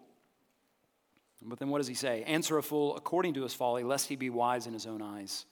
But 1.44 1.58
then 1.58 1.68
what 1.68 1.78
does 1.78 1.86
he 1.86 1.94
say? 1.94 2.22
Answer 2.24 2.58
a 2.58 2.62
fool 2.62 2.96
according 2.96 3.34
to 3.34 3.42
his 3.42 3.54
folly, 3.54 3.84
lest 3.84 4.08
he 4.08 4.16
be 4.16 4.30
wise 4.30 4.66
in 4.66 4.72
his 4.72 4.86
own 4.86 5.02
eyes. 5.02 5.44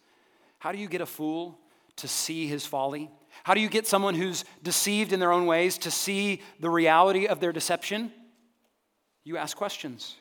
How 0.58 0.72
do 0.72 0.78
you 0.78 0.88
get 0.88 1.00
a 1.00 1.06
fool 1.06 1.58
to 1.96 2.08
see 2.08 2.46
his 2.46 2.64
folly? 2.64 3.10
How 3.44 3.54
do 3.54 3.60
you 3.60 3.68
get 3.68 3.86
someone 3.86 4.14
who's 4.14 4.44
deceived 4.62 5.12
in 5.12 5.20
their 5.20 5.32
own 5.32 5.46
ways 5.46 5.78
to 5.78 5.90
see 5.90 6.40
the 6.60 6.70
reality 6.70 7.26
of 7.26 7.40
their 7.40 7.52
deception? 7.52 8.10
You 9.24 9.36
ask 9.36 9.56
questions. 9.56 10.16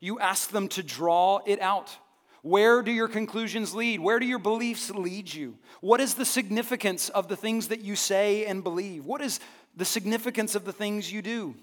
You 0.00 0.18
ask 0.18 0.50
them 0.50 0.68
to 0.68 0.82
draw 0.82 1.40
it 1.46 1.60
out. 1.60 1.96
Where 2.42 2.82
do 2.82 2.90
your 2.90 3.06
conclusions 3.06 3.72
lead? 3.72 4.00
Where 4.00 4.18
do 4.18 4.26
your 4.26 4.40
beliefs 4.40 4.90
lead 4.90 5.32
you? 5.32 5.56
What 5.80 6.00
is 6.00 6.14
the 6.14 6.24
significance 6.24 7.08
of 7.08 7.28
the 7.28 7.36
things 7.36 7.68
that 7.68 7.82
you 7.82 7.94
say 7.94 8.44
and 8.46 8.64
believe? 8.64 9.06
What 9.06 9.22
is 9.22 9.38
the 9.76 9.84
significance 9.84 10.56
of 10.56 10.64
the 10.64 10.72
things 10.72 11.12
you 11.12 11.22
do? 11.22 11.54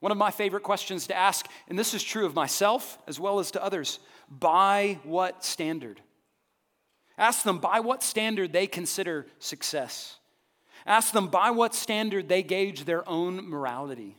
One 0.00 0.12
of 0.12 0.18
my 0.18 0.30
favorite 0.30 0.62
questions 0.62 1.06
to 1.06 1.16
ask, 1.16 1.46
and 1.68 1.78
this 1.78 1.94
is 1.94 2.02
true 2.02 2.26
of 2.26 2.34
myself 2.34 2.98
as 3.06 3.18
well 3.18 3.38
as 3.38 3.50
to 3.52 3.62
others 3.62 3.98
by 4.30 4.98
what 5.04 5.44
standard? 5.44 6.00
Ask 7.18 7.44
them 7.44 7.58
by 7.58 7.80
what 7.80 8.02
standard 8.02 8.52
they 8.52 8.66
consider 8.66 9.26
success. 9.38 10.18
Ask 10.84 11.12
them 11.12 11.28
by 11.28 11.50
what 11.50 11.74
standard 11.74 12.28
they 12.28 12.42
gauge 12.42 12.84
their 12.84 13.08
own 13.08 13.48
morality. 13.48 14.16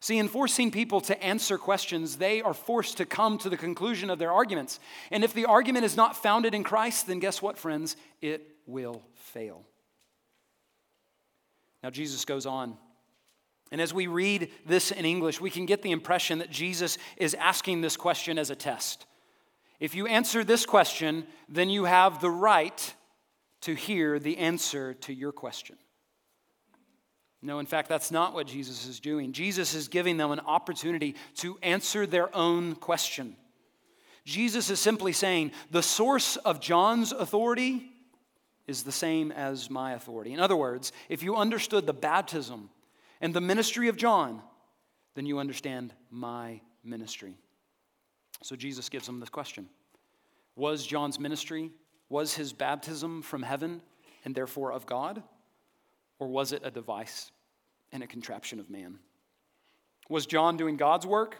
See, 0.00 0.18
in 0.18 0.28
forcing 0.28 0.70
people 0.70 1.00
to 1.02 1.20
answer 1.22 1.58
questions, 1.58 2.16
they 2.16 2.40
are 2.40 2.54
forced 2.54 2.98
to 2.98 3.06
come 3.06 3.36
to 3.38 3.48
the 3.48 3.56
conclusion 3.56 4.10
of 4.10 4.18
their 4.20 4.30
arguments. 4.30 4.78
And 5.10 5.24
if 5.24 5.34
the 5.34 5.46
argument 5.46 5.84
is 5.84 5.96
not 5.96 6.16
founded 6.16 6.54
in 6.54 6.62
Christ, 6.62 7.08
then 7.08 7.18
guess 7.18 7.42
what, 7.42 7.58
friends? 7.58 7.96
It 8.20 8.46
will 8.66 9.02
fail. 9.14 9.64
Now, 11.82 11.90
Jesus 11.90 12.24
goes 12.24 12.46
on. 12.46 12.76
And 13.70 13.80
as 13.80 13.92
we 13.92 14.06
read 14.06 14.50
this 14.64 14.90
in 14.90 15.04
English, 15.04 15.40
we 15.40 15.50
can 15.50 15.66
get 15.66 15.82
the 15.82 15.90
impression 15.90 16.38
that 16.38 16.50
Jesus 16.50 16.96
is 17.16 17.34
asking 17.34 17.80
this 17.80 17.96
question 17.96 18.38
as 18.38 18.50
a 18.50 18.56
test. 18.56 19.06
If 19.78 19.94
you 19.94 20.06
answer 20.06 20.42
this 20.42 20.66
question, 20.66 21.26
then 21.48 21.70
you 21.70 21.84
have 21.84 22.20
the 22.20 22.30
right 22.30 22.94
to 23.62 23.74
hear 23.74 24.18
the 24.18 24.38
answer 24.38 24.94
to 24.94 25.12
your 25.12 25.32
question. 25.32 25.76
No, 27.40 27.60
in 27.60 27.66
fact, 27.66 27.88
that's 27.88 28.10
not 28.10 28.34
what 28.34 28.48
Jesus 28.48 28.86
is 28.86 28.98
doing. 28.98 29.32
Jesus 29.32 29.74
is 29.74 29.88
giving 29.88 30.16
them 30.16 30.32
an 30.32 30.40
opportunity 30.40 31.14
to 31.36 31.58
answer 31.62 32.06
their 32.06 32.34
own 32.34 32.74
question. 32.74 33.36
Jesus 34.24 34.70
is 34.70 34.80
simply 34.80 35.12
saying, 35.12 35.52
the 35.70 35.82
source 35.82 36.36
of 36.36 36.60
John's 36.60 37.12
authority 37.12 37.90
is 38.66 38.82
the 38.82 38.92
same 38.92 39.30
as 39.32 39.70
my 39.70 39.92
authority. 39.92 40.32
In 40.32 40.40
other 40.40 40.56
words, 40.56 40.92
if 41.08 41.22
you 41.22 41.36
understood 41.36 41.86
the 41.86 41.94
baptism 41.94 42.70
and 43.20 43.34
the 43.34 43.40
ministry 43.40 43.88
of 43.88 43.96
John, 43.96 44.42
then 45.14 45.26
you 45.26 45.38
understand 45.38 45.94
my 46.10 46.60
ministry. 46.84 47.36
So 48.42 48.56
Jesus 48.56 48.88
gives 48.88 49.08
him 49.08 49.20
this 49.20 49.28
question 49.28 49.68
Was 50.56 50.86
John's 50.86 51.18
ministry, 51.18 51.70
was 52.08 52.34
his 52.34 52.52
baptism 52.52 53.22
from 53.22 53.42
heaven 53.42 53.82
and 54.24 54.34
therefore 54.34 54.72
of 54.72 54.86
God? 54.86 55.22
Or 56.20 56.26
was 56.26 56.52
it 56.52 56.62
a 56.64 56.70
device 56.70 57.30
and 57.92 58.02
a 58.02 58.06
contraption 58.06 58.58
of 58.58 58.68
man? 58.68 58.98
Was 60.08 60.26
John 60.26 60.56
doing 60.56 60.76
God's 60.76 61.06
work 61.06 61.36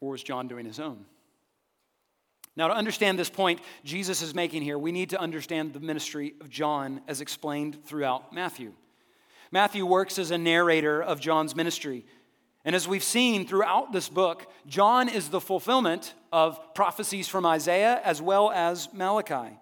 or 0.00 0.10
was 0.10 0.22
John 0.22 0.48
doing 0.48 0.66
his 0.66 0.80
own? 0.80 1.04
Now, 2.56 2.68
to 2.68 2.74
understand 2.74 3.18
this 3.18 3.30
point 3.30 3.60
Jesus 3.84 4.22
is 4.22 4.34
making 4.34 4.62
here, 4.62 4.78
we 4.78 4.90
need 4.90 5.10
to 5.10 5.20
understand 5.20 5.72
the 5.72 5.80
ministry 5.80 6.34
of 6.40 6.48
John 6.48 7.02
as 7.06 7.20
explained 7.20 7.84
throughout 7.84 8.32
Matthew. 8.32 8.72
Matthew 9.50 9.86
works 9.86 10.18
as 10.18 10.30
a 10.30 10.38
narrator 10.38 11.02
of 11.02 11.20
John's 11.20 11.54
ministry. 11.54 12.04
And 12.64 12.74
as 12.74 12.88
we've 12.88 13.04
seen 13.04 13.46
throughout 13.46 13.92
this 13.92 14.08
book, 14.08 14.50
John 14.66 15.08
is 15.08 15.28
the 15.28 15.40
fulfillment 15.40 16.14
of 16.32 16.58
prophecies 16.74 17.28
from 17.28 17.46
Isaiah 17.46 18.00
as 18.02 18.20
well 18.20 18.50
as 18.50 18.92
Malachi. 18.92 19.56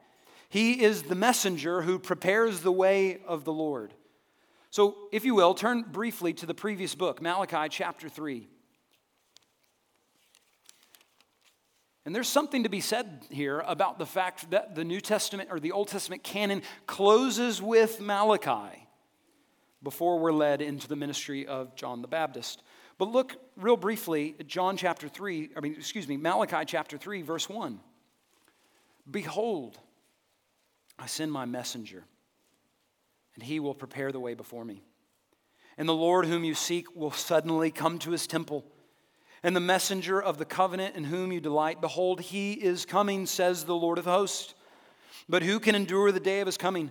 He 0.48 0.82
is 0.82 1.02
the 1.02 1.14
messenger 1.14 1.82
who 1.82 1.98
prepares 1.98 2.60
the 2.60 2.72
way 2.72 3.20
of 3.26 3.44
the 3.44 3.52
Lord. 3.52 3.92
So, 4.70 4.96
if 5.12 5.24
you 5.24 5.34
will, 5.34 5.54
turn 5.54 5.82
briefly 5.82 6.32
to 6.34 6.46
the 6.46 6.54
previous 6.54 6.94
book, 6.94 7.20
Malachi 7.20 7.68
chapter 7.68 8.08
3. 8.08 8.48
And 12.06 12.14
there's 12.14 12.28
something 12.28 12.62
to 12.62 12.68
be 12.68 12.80
said 12.80 13.26
here 13.30 13.60
about 13.66 13.98
the 13.98 14.06
fact 14.06 14.50
that 14.50 14.74
the 14.74 14.84
New 14.84 15.00
Testament 15.00 15.48
or 15.52 15.60
the 15.60 15.72
Old 15.72 15.88
Testament 15.88 16.22
canon 16.22 16.62
closes 16.86 17.60
with 17.60 18.00
Malachi 18.00 18.83
before 19.84 20.18
we're 20.18 20.32
led 20.32 20.60
into 20.62 20.88
the 20.88 20.96
ministry 20.96 21.46
of 21.46 21.76
John 21.76 22.02
the 22.02 22.08
Baptist. 22.08 22.62
But 22.98 23.10
look 23.10 23.36
real 23.56 23.76
briefly 23.76 24.34
at 24.40 24.46
John 24.46 24.76
chapter 24.76 25.08
3, 25.08 25.50
I 25.56 25.60
mean, 25.60 25.74
excuse 25.74 26.08
me, 26.08 26.16
Malachi 26.16 26.64
chapter 26.66 26.96
3, 26.96 27.22
verse 27.22 27.48
1. 27.48 27.78
Behold, 29.10 29.78
I 30.98 31.06
send 31.06 31.30
my 31.30 31.44
messenger, 31.44 32.04
and 33.34 33.42
he 33.42 33.60
will 33.60 33.74
prepare 33.74 34.10
the 34.10 34.20
way 34.20 34.34
before 34.34 34.64
me. 34.64 34.82
And 35.76 35.88
the 35.88 35.94
Lord 35.94 36.26
whom 36.26 36.44
you 36.44 36.54
seek 36.54 36.94
will 36.94 37.10
suddenly 37.10 37.70
come 37.70 37.98
to 38.00 38.12
his 38.12 38.26
temple. 38.26 38.64
And 39.42 39.54
the 39.54 39.60
messenger 39.60 40.22
of 40.22 40.38
the 40.38 40.44
covenant 40.44 40.96
in 40.96 41.04
whom 41.04 41.32
you 41.32 41.40
delight, 41.40 41.80
behold, 41.80 42.20
he 42.20 42.52
is 42.52 42.86
coming, 42.86 43.26
says 43.26 43.64
the 43.64 43.74
Lord 43.74 43.98
of 43.98 44.04
hosts. 44.04 44.54
But 45.28 45.42
who 45.42 45.58
can 45.58 45.74
endure 45.74 46.12
the 46.12 46.20
day 46.20 46.40
of 46.40 46.46
his 46.46 46.56
coming? 46.56 46.90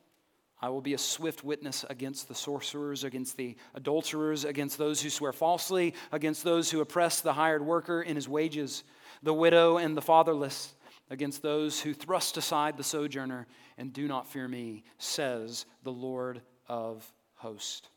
I 0.61 0.69
will 0.69 0.81
be 0.81 0.93
a 0.93 0.99
swift 0.99 1.43
witness 1.43 1.83
against 1.89 2.27
the 2.27 2.35
sorcerers, 2.35 3.03
against 3.03 3.35
the 3.35 3.55
adulterers, 3.73 4.45
against 4.45 4.77
those 4.77 5.01
who 5.01 5.09
swear 5.09 5.33
falsely, 5.33 5.95
against 6.11 6.43
those 6.43 6.69
who 6.69 6.81
oppress 6.81 7.21
the 7.21 7.33
hired 7.33 7.65
worker 7.65 8.01
in 8.01 8.15
his 8.15 8.29
wages, 8.29 8.83
the 9.23 9.33
widow 9.33 9.77
and 9.77 9.97
the 9.97 10.01
fatherless, 10.01 10.73
against 11.09 11.41
those 11.41 11.81
who 11.81 11.93
thrust 11.93 12.37
aside 12.37 12.77
the 12.77 12.83
sojourner 12.83 13.47
and 13.77 13.91
do 13.91 14.07
not 14.07 14.27
fear 14.27 14.47
me, 14.47 14.83
says 14.99 15.65
the 15.83 15.91
Lord 15.91 16.41
of 16.67 17.11
hosts. 17.35 17.89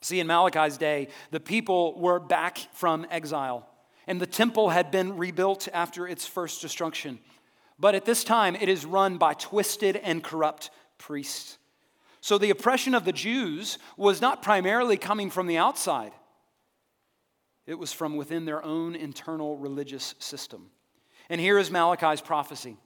See, 0.00 0.18
in 0.18 0.26
Malachi's 0.26 0.78
day, 0.78 1.08
the 1.30 1.38
people 1.38 2.00
were 2.00 2.18
back 2.18 2.58
from 2.72 3.06
exile, 3.10 3.68
and 4.06 4.18
the 4.18 4.26
temple 4.26 4.70
had 4.70 4.90
been 4.90 5.18
rebuilt 5.18 5.68
after 5.72 6.08
its 6.08 6.26
first 6.26 6.62
destruction. 6.62 7.20
But 7.78 7.94
at 7.94 8.04
this 8.04 8.24
time, 8.24 8.56
it 8.56 8.68
is 8.68 8.84
run 8.84 9.18
by 9.18 9.34
twisted 9.34 9.96
and 9.96 10.24
corrupt 10.24 10.70
priests. 11.02 11.58
So 12.20 12.38
the 12.38 12.50
oppression 12.50 12.94
of 12.94 13.04
the 13.04 13.12
Jews 13.12 13.78
was 13.96 14.20
not 14.20 14.42
primarily 14.42 14.96
coming 14.96 15.28
from 15.28 15.48
the 15.48 15.58
outside, 15.58 16.12
it 17.66 17.78
was 17.78 17.92
from 17.92 18.16
within 18.16 18.44
their 18.44 18.64
own 18.64 18.94
internal 18.94 19.56
religious 19.56 20.14
system. 20.18 20.70
And 21.28 21.40
here 21.40 21.58
is 21.58 21.70
Malachi's 21.70 22.20
prophecy. 22.20 22.76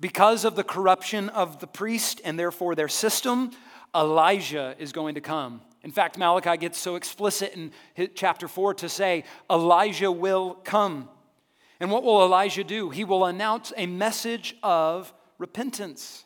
Because 0.00 0.44
of 0.44 0.56
the 0.56 0.64
corruption 0.64 1.28
of 1.28 1.60
the 1.60 1.66
priest 1.66 2.20
and 2.24 2.38
therefore 2.38 2.74
their 2.74 2.88
system, 2.88 3.50
Elijah 3.94 4.74
is 4.78 4.92
going 4.92 5.14
to 5.14 5.20
come 5.20 5.60
In 5.84 5.90
fact, 5.90 6.16
Malachi 6.16 6.56
gets 6.56 6.78
so 6.78 6.96
explicit 6.96 7.52
in 7.54 7.70
chapter 8.14 8.48
4 8.48 8.74
to 8.74 8.88
say, 8.88 9.24
Elijah 9.50 10.10
will 10.10 10.54
come. 10.64 11.10
And 11.78 11.90
what 11.90 12.02
will 12.02 12.22
Elijah 12.22 12.64
do? 12.64 12.88
He 12.88 13.04
will 13.04 13.26
announce 13.26 13.70
a 13.76 13.84
message 13.86 14.56
of 14.62 15.12
repentance. 15.38 16.23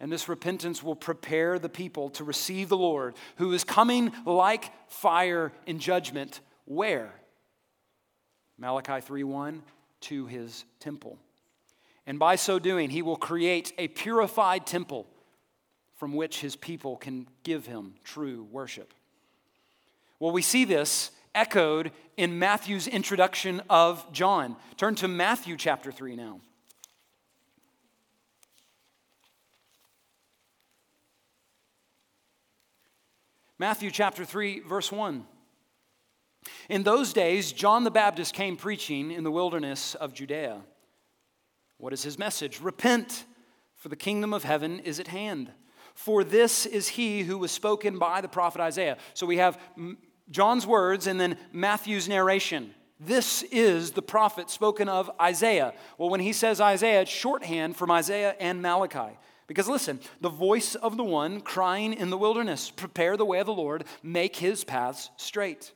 And 0.00 0.12
this 0.12 0.28
repentance 0.28 0.82
will 0.82 0.94
prepare 0.94 1.58
the 1.58 1.68
people 1.68 2.10
to 2.10 2.24
receive 2.24 2.68
the 2.68 2.76
Lord, 2.76 3.14
who 3.36 3.52
is 3.52 3.64
coming 3.64 4.12
like 4.24 4.72
fire 4.90 5.52
in 5.66 5.80
judgment. 5.80 6.40
Where? 6.66 7.20
Malachi 8.58 9.00
3:1 9.00 9.62
to 10.02 10.26
his 10.26 10.64
temple. 10.78 11.18
And 12.06 12.18
by 12.18 12.36
so 12.36 12.58
doing, 12.58 12.90
he 12.90 13.02
will 13.02 13.16
create 13.16 13.72
a 13.76 13.88
purified 13.88 14.66
temple 14.66 15.06
from 15.96 16.14
which 16.14 16.40
his 16.40 16.54
people 16.56 16.96
can 16.96 17.28
give 17.42 17.66
him 17.66 17.96
true 18.04 18.44
worship. 18.44 18.94
Well, 20.20 20.32
we 20.32 20.42
see 20.42 20.64
this 20.64 21.10
echoed 21.34 21.92
in 22.16 22.38
Matthew's 22.38 22.86
introduction 22.86 23.62
of 23.68 24.10
John. 24.12 24.56
Turn 24.76 24.94
to 24.96 25.08
Matthew 25.08 25.56
chapter 25.56 25.92
3 25.92 26.16
now. 26.16 26.40
Matthew 33.60 33.90
chapter 33.90 34.24
3, 34.24 34.60
verse 34.60 34.92
1. 34.92 35.24
In 36.68 36.84
those 36.84 37.12
days, 37.12 37.50
John 37.50 37.82
the 37.82 37.90
Baptist 37.90 38.32
came 38.32 38.56
preaching 38.56 39.10
in 39.10 39.24
the 39.24 39.32
wilderness 39.32 39.96
of 39.96 40.14
Judea. 40.14 40.60
What 41.76 41.92
is 41.92 42.04
his 42.04 42.20
message? 42.20 42.60
Repent, 42.60 43.24
for 43.74 43.88
the 43.88 43.96
kingdom 43.96 44.32
of 44.32 44.44
heaven 44.44 44.78
is 44.78 45.00
at 45.00 45.08
hand. 45.08 45.50
For 45.94 46.22
this 46.22 46.66
is 46.66 46.86
he 46.86 47.22
who 47.22 47.36
was 47.36 47.50
spoken 47.50 47.98
by 47.98 48.20
the 48.20 48.28
prophet 48.28 48.60
Isaiah. 48.60 48.96
So 49.14 49.26
we 49.26 49.38
have 49.38 49.58
John's 50.30 50.64
words 50.64 51.08
and 51.08 51.20
then 51.20 51.36
Matthew's 51.52 52.08
narration. 52.08 52.72
This 53.00 53.42
is 53.42 53.90
the 53.90 54.02
prophet 54.02 54.50
spoken 54.50 54.88
of 54.88 55.10
Isaiah. 55.20 55.74
Well, 55.98 56.10
when 56.10 56.20
he 56.20 56.32
says 56.32 56.60
Isaiah, 56.60 57.00
it's 57.00 57.10
shorthand 57.10 57.76
from 57.76 57.90
Isaiah 57.90 58.36
and 58.38 58.62
Malachi. 58.62 59.18
Because 59.48 59.66
listen, 59.66 59.98
the 60.20 60.28
voice 60.28 60.74
of 60.74 60.96
the 60.96 61.02
one 61.02 61.40
crying 61.40 61.94
in 61.94 62.10
the 62.10 62.18
wilderness, 62.18 62.70
prepare 62.70 63.16
the 63.16 63.24
way 63.24 63.40
of 63.40 63.46
the 63.46 63.54
Lord, 63.54 63.84
make 64.02 64.36
his 64.36 64.62
paths 64.62 65.10
straight. 65.16 65.72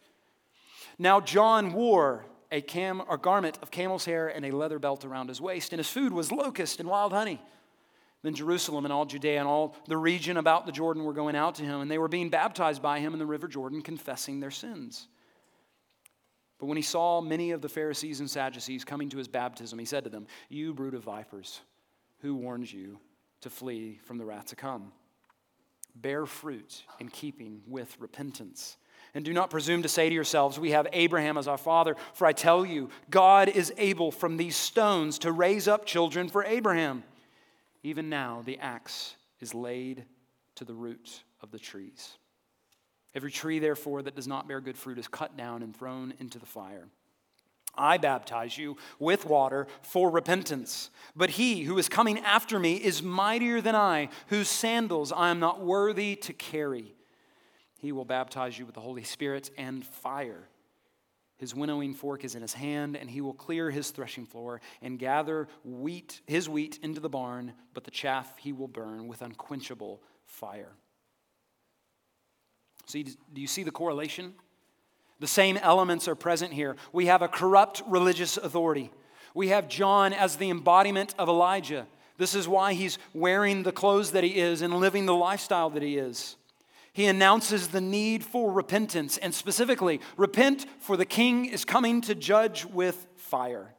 Now, 0.99 1.21
John 1.21 1.73
wore 1.73 2.27
a, 2.53 2.61
cam, 2.61 3.03
a 3.11 3.17
garment 3.17 3.59
of 3.63 3.71
camel's 3.71 4.05
hair 4.05 4.29
and 4.29 4.45
a 4.45 4.51
leather 4.51 4.79
belt 4.79 5.07
around 5.07 5.29
his 5.29 5.41
waist, 5.41 5.73
and 5.73 5.81
his 5.81 5.89
food 5.89 6.13
was 6.13 6.31
locust 6.31 6.81
and 6.81 6.89
wild 6.89 7.15
honey. 7.15 7.41
Then 8.23 8.35
Jerusalem 8.35 8.85
and 8.85 8.93
all 8.93 9.07
Judea 9.07 9.39
and 9.39 9.49
all 9.49 9.75
the 9.89 9.97
region 9.97 10.37
about 10.37 10.67
the 10.67 10.71
Jordan 10.71 11.05
were 11.05 11.15
going 11.15 11.35
out 11.35 11.57
to 11.57 11.65
him, 11.65 11.81
and 11.81 11.91
they 11.91 11.99
were 11.99 12.09
being 12.09 12.29
baptized 12.29 12.83
by 12.83 13.01
him 13.01 13.15
in 13.15 13.19
the 13.19 13.27
river 13.27 13.49
Jordan, 13.49 13.81
confessing 13.81 14.39
their 14.39 14.51
sins. 14.51 15.09
But 16.61 16.67
when 16.67 16.77
he 16.77 16.83
saw 16.83 17.23
many 17.23 17.53
of 17.53 17.63
the 17.63 17.71
Pharisees 17.71 18.21
and 18.21 18.31
Sadducees 18.31 18.85
coming 18.85 19.09
to 19.09 19.19
his 19.19 19.29
baptism, 19.29 19.79
he 19.79 19.87
said 19.87 20.05
to 20.05 20.11
them, 20.11 20.27
You 20.51 20.75
brood 20.75 20.95
of 20.95 21.03
vipers, 21.03 21.63
who 22.21 22.37
warns 22.37 22.73
you 22.73 23.01
to 23.43 23.51
flee 23.51 24.01
from 24.05 24.19
the 24.19 24.25
wrath 24.25 24.47
to 24.47 24.57
come. 24.57 24.93
Bear 25.95 26.27
fruit 26.27 26.83
in 26.99 27.09
keeping 27.09 27.63
with 27.67 27.95
repentance. 28.01 28.77
And 29.15 29.25
do 29.25 29.35
not 29.35 29.51
presume 29.51 29.83
to 29.83 29.89
say 29.89 30.09
to 30.09 30.15
yourselves, 30.15 30.59
We 30.59 30.71
have 30.71 30.87
Abraham 30.93 31.37
as 31.37 31.47
our 31.47 31.59
father, 31.59 31.97
for 32.15 32.27
I 32.27 32.33
tell 32.33 32.65
you, 32.65 32.89
God 33.11 33.49
is 33.49 33.73
able 33.77 34.11
from 34.11 34.39
these 34.39 34.57
stones 34.57 35.19
to 35.21 35.33
raise 35.33 35.69
up 35.69 35.85
children 35.85 36.29
for 36.29 36.45
Abraham. 36.45 37.05
Even 37.83 38.09
now, 38.09 38.43
the 38.45 38.59
axe 38.59 39.17
is 39.41 39.55
laid 39.55 40.07
to 40.55 40.65
the 40.65 40.73
root 40.73 41.23
of 41.43 41.51
the 41.51 41.59
trees. 41.59 42.17
Every 43.15 43.31
tree, 43.31 43.59
therefore, 43.59 44.03
that 44.03 44.17
does 44.17 44.29
not 44.29 44.49
bear 44.49 44.61
good 44.61 44.79
fruit 44.79 44.99
is 44.99 45.09
cut 45.09 45.37
down 45.37 45.63
and 45.63 45.77
thrown 45.77 46.15
into 46.19 46.39
the 46.39 46.47
fire. 46.47 46.89
I 47.75 47.97
baptize 47.97 48.59
you 48.59 48.77
with 48.99 49.25
water 49.25 49.67
for 49.83 50.11
repentance. 50.11 50.91
But 51.17 51.31
he 51.31 51.63
who 51.63 51.79
is 51.79 51.89
coming 51.89 52.19
after 52.21 52.59
me 52.59 52.75
is 52.75 53.03
mightier 53.03 53.61
than 53.61 53.75
I, 53.75 54.09
whose 54.29 54.49
sandals 54.49 55.13
I 55.13 55.31
am 55.31 55.41
not 55.41 55.65
worthy 55.65 56.17
to 56.17 56.33
carry. 56.33 56.95
He 57.79 57.93
will 57.93 58.05
baptize 58.05 58.59
you 58.59 58.67
with 58.67 58.75
the 58.75 58.81
Holy 58.81 59.05
Spirit 59.05 59.51
and 59.57 59.85
fire. 59.85 60.49
His 61.39 61.55
winnowing 61.57 61.95
fork 61.95 62.25
is 62.25 62.37
in 62.37 62.43
his 62.43 62.55
hand, 62.55 62.97
and 62.97 63.11
he 63.11 63.21
will 63.21 63.33
clear 63.33 63.69
his 63.69 63.91
threshing 63.91 64.27
floor 64.27 64.61
and 64.81 64.97
gather 64.97 65.49
wheat, 65.65 66.21
his 66.27 66.49
wheat 66.49 66.79
into 66.83 67.01
the 67.01 67.09
barn, 67.09 67.55
but 67.75 67.83
the 67.83 67.91
chaff 67.91 68.39
he 68.39 68.53
will 68.53 68.69
burn 68.69 69.09
with 69.09 69.23
unquenchable 69.23 70.01
fire. 70.25 70.77
See, 72.87 73.03
do 73.03 73.41
you 73.41 73.49
see 73.49 73.65
the 73.65 73.73
correlation? 73.73 74.35
The 75.23 75.29
same 75.29 75.57
elements 75.59 76.09
are 76.09 76.17
present 76.17 76.53
here. 76.53 76.75
We 76.93 77.07
have 77.07 77.23
a 77.23 77.29
corrupt 77.29 77.81
religious 77.87 78.37
authority. 78.39 78.91
We 79.35 79.51
have 79.51 79.69
John 79.69 80.13
as 80.13 80.35
the 80.35 80.51
embodiment 80.51 81.15
of 81.17 81.29
Elijah. 81.29 81.87
This 82.19 82.35
is 82.35 82.49
why 82.49 82.73
he's 82.73 82.99
wearing 83.15 83.63
the 83.63 83.71
clothes 83.71 84.11
that 84.11 84.25
he 84.25 84.41
is 84.41 84.63
and 84.63 84.75
living 84.75 85.07
the 85.07 85.15
lifestyle 85.15 85.71
that 85.71 85.83
he 85.85 85.97
is. 85.97 86.35
He 86.93 87.07
announces 87.07 87.69
the 87.69 87.81
need 87.81 88.25
for 88.25 88.51
repentance, 88.51 89.17
and 89.17 89.33
specifically, 89.33 90.01
repent, 90.17 90.67
for 90.81 90.97
the 90.97 91.07
king 91.07 91.45
is 91.45 91.65
coming 91.65 92.01
to 92.01 92.17
judge 92.17 92.65
with 92.65 93.07
fire. 93.15 93.77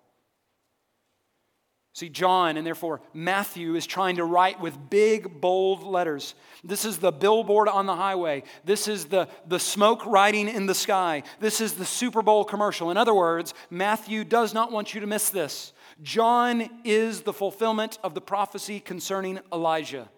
See, 1.94 2.10
John 2.10 2.58
and 2.58 2.66
therefore 2.66 3.02
Matthew 3.14 3.76
is 3.76 3.86
trying 3.86 4.16
to 4.16 4.26
write 4.26 4.60
with 4.60 4.90
big, 4.90 5.40
bold 5.40 5.84
letters. 5.84 6.34
This 6.64 6.86
is 6.86 6.98
the 6.98 7.12
billboard 7.12 7.68
on 7.68 7.86
the 7.86 7.96
highway. 7.96 8.44
This 8.66 8.88
is 8.88 9.06
the, 9.06 9.28
the 9.48 9.60
smoke 9.60 10.04
riding 10.08 10.50
in 10.50 10.66
the 10.66 10.74
sky. 10.74 11.22
This 11.40 11.62
is 11.62 11.74
the 11.74 11.86
Super 11.86 12.24
Bowl 12.24 12.46
commercial. 12.46 12.90
In 12.90 12.98
other 12.98 13.14
words, 13.14 13.54
Matthew 13.70 14.24
does 14.24 14.56
not 14.56 14.72
want 14.72 14.96
you 14.96 15.02
to 15.02 15.08
miss 15.08 15.30
this. 15.30 15.72
John 16.02 16.68
is 16.84 17.22
the 17.22 17.34
fulfillment 17.34 18.00
of 18.04 18.16
the 18.16 18.22
prophecy 18.22 18.80
concerning 18.80 19.40
Elijah. 19.52 20.10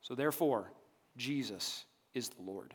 So, 0.00 0.14
therefore, 0.14 0.72
Jesus 1.18 1.84
is 2.14 2.30
the 2.30 2.42
Lord. 2.42 2.74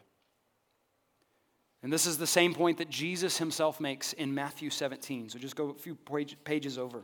And 1.81 1.91
this 1.91 2.05
is 2.05 2.19
the 2.19 2.27
same 2.27 2.53
point 2.53 2.77
that 2.77 2.89
Jesus 2.89 3.39
himself 3.39 3.79
makes 3.79 4.13
in 4.13 4.35
Matthew 4.35 4.69
17. 4.69 5.29
So, 5.29 5.39
just 5.39 5.55
go 5.55 5.71
a 5.71 5.73
few 5.73 5.95
pages 5.95 6.77
over. 6.77 7.03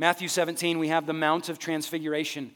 Matthew 0.00 0.28
17, 0.28 0.78
we 0.78 0.88
have 0.88 1.06
the 1.06 1.12
Mount 1.12 1.48
of 1.48 1.58
Transfiguration. 1.58 2.52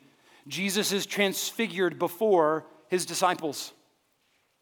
Jesus 0.47 0.93
is 0.93 1.07
transfigured 1.07 1.99
before 1.99 2.65
his 2.87 3.05
disciples. 3.05 3.73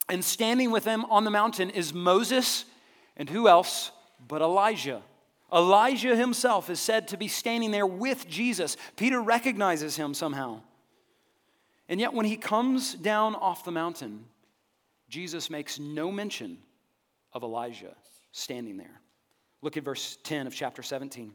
And 0.08 0.24
standing 0.24 0.70
with 0.70 0.84
them 0.84 1.04
on 1.04 1.24
the 1.24 1.30
mountain 1.30 1.68
is 1.68 1.92
Moses, 1.92 2.64
and 3.18 3.28
who 3.28 3.48
else 3.48 3.92
but 4.26 4.40
Elijah? 4.40 5.02
Elijah 5.52 6.16
himself 6.16 6.70
is 6.70 6.80
said 6.80 7.08
to 7.08 7.18
be 7.18 7.28
standing 7.28 7.70
there 7.70 7.86
with 7.86 8.26
Jesus. 8.26 8.78
Peter 8.96 9.20
recognizes 9.20 9.96
him 9.96 10.14
somehow. 10.14 10.60
And 11.86 12.00
yet, 12.00 12.14
when 12.14 12.24
he 12.24 12.36
comes 12.36 12.94
down 12.94 13.34
off 13.34 13.64
the 13.64 13.72
mountain, 13.72 14.24
Jesus 15.08 15.50
makes 15.50 15.78
no 15.78 16.10
mention 16.10 16.56
of 17.32 17.42
Elijah 17.42 17.94
standing 18.32 18.78
there. 18.78 19.00
Look 19.60 19.76
at 19.76 19.82
verse 19.82 20.16
10 20.22 20.46
of 20.46 20.54
chapter 20.54 20.82
17. 20.82 21.34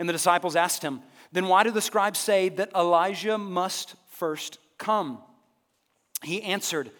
And 0.00 0.08
the 0.08 0.14
disciples 0.14 0.56
asked 0.56 0.82
him, 0.82 1.02
Then 1.30 1.46
why 1.46 1.62
do 1.62 1.70
the 1.70 1.82
scribes 1.82 2.18
say 2.18 2.48
that 2.48 2.72
Elijah 2.74 3.36
must 3.36 3.96
first 4.08 4.56
come? 4.78 5.18
He 6.24 6.42
answered, 6.42 6.90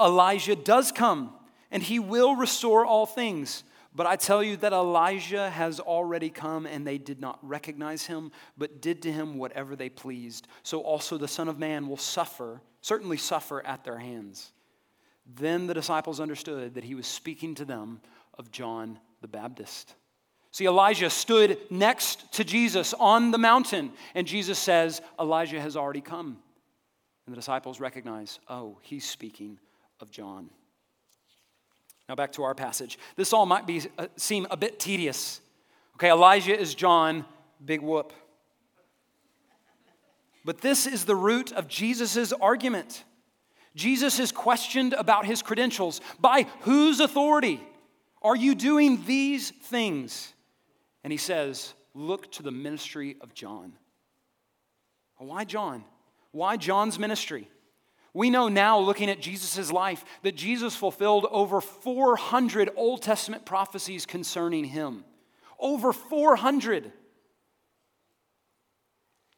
Elijah 0.00 0.54
does 0.54 0.92
come, 0.92 1.34
and 1.72 1.82
he 1.82 1.98
will 1.98 2.36
restore 2.36 2.86
all 2.86 3.04
things. 3.04 3.64
But 3.92 4.06
I 4.06 4.14
tell 4.14 4.44
you 4.44 4.56
that 4.58 4.72
Elijah 4.72 5.50
has 5.50 5.80
already 5.80 6.30
come, 6.30 6.66
and 6.66 6.86
they 6.86 6.98
did 6.98 7.20
not 7.20 7.40
recognize 7.42 8.06
him, 8.06 8.30
but 8.56 8.80
did 8.80 9.02
to 9.02 9.12
him 9.12 9.38
whatever 9.38 9.74
they 9.74 9.88
pleased. 9.88 10.46
So 10.62 10.82
also 10.82 11.18
the 11.18 11.26
Son 11.26 11.48
of 11.48 11.58
Man 11.58 11.88
will 11.88 11.96
suffer, 11.96 12.60
certainly 12.80 13.16
suffer 13.16 13.66
at 13.66 13.82
their 13.82 13.98
hands. 13.98 14.52
Then 15.34 15.66
the 15.66 15.74
disciples 15.74 16.20
understood 16.20 16.74
that 16.74 16.84
he 16.84 16.94
was 16.94 17.08
speaking 17.08 17.56
to 17.56 17.64
them 17.64 18.00
of 18.38 18.52
John 18.52 19.00
the 19.20 19.26
Baptist. 19.26 19.96
See, 20.56 20.64
Elijah 20.64 21.10
stood 21.10 21.58
next 21.68 22.32
to 22.32 22.42
Jesus 22.42 22.94
on 22.94 23.30
the 23.30 23.36
mountain, 23.36 23.92
and 24.14 24.26
Jesus 24.26 24.58
says, 24.58 25.02
Elijah 25.20 25.60
has 25.60 25.76
already 25.76 26.00
come. 26.00 26.38
And 27.26 27.34
the 27.34 27.36
disciples 27.36 27.78
recognize, 27.78 28.38
oh, 28.48 28.78
he's 28.80 29.06
speaking 29.06 29.58
of 30.00 30.10
John. 30.10 30.48
Now, 32.08 32.14
back 32.14 32.32
to 32.32 32.42
our 32.42 32.54
passage. 32.54 32.98
This 33.16 33.34
all 33.34 33.44
might 33.44 33.66
be, 33.66 33.82
uh, 33.98 34.06
seem 34.16 34.46
a 34.50 34.56
bit 34.56 34.80
tedious. 34.80 35.42
Okay, 35.96 36.08
Elijah 36.10 36.58
is 36.58 36.74
John, 36.74 37.26
big 37.62 37.82
whoop. 37.82 38.14
But 40.42 40.62
this 40.62 40.86
is 40.86 41.04
the 41.04 41.16
root 41.16 41.52
of 41.52 41.68
Jesus' 41.68 42.32
argument. 42.32 43.04
Jesus 43.74 44.18
is 44.18 44.32
questioned 44.32 44.94
about 44.94 45.26
his 45.26 45.42
credentials. 45.42 46.00
By 46.18 46.46
whose 46.60 47.00
authority 47.00 47.60
are 48.22 48.36
you 48.36 48.54
doing 48.54 49.04
these 49.04 49.50
things? 49.50 50.32
And 51.06 51.12
he 51.12 51.18
says, 51.18 51.74
Look 51.94 52.32
to 52.32 52.42
the 52.42 52.50
ministry 52.50 53.14
of 53.20 53.32
John. 53.32 53.74
Why 55.18 55.44
John? 55.44 55.84
Why 56.32 56.56
John's 56.56 56.98
ministry? 56.98 57.48
We 58.12 58.28
know 58.28 58.48
now, 58.48 58.80
looking 58.80 59.08
at 59.08 59.20
Jesus' 59.20 59.70
life, 59.70 60.04
that 60.24 60.34
Jesus 60.34 60.74
fulfilled 60.74 61.28
over 61.30 61.60
400 61.60 62.70
Old 62.74 63.02
Testament 63.02 63.46
prophecies 63.46 64.04
concerning 64.04 64.64
him. 64.64 65.04
Over 65.60 65.92
400. 65.92 66.90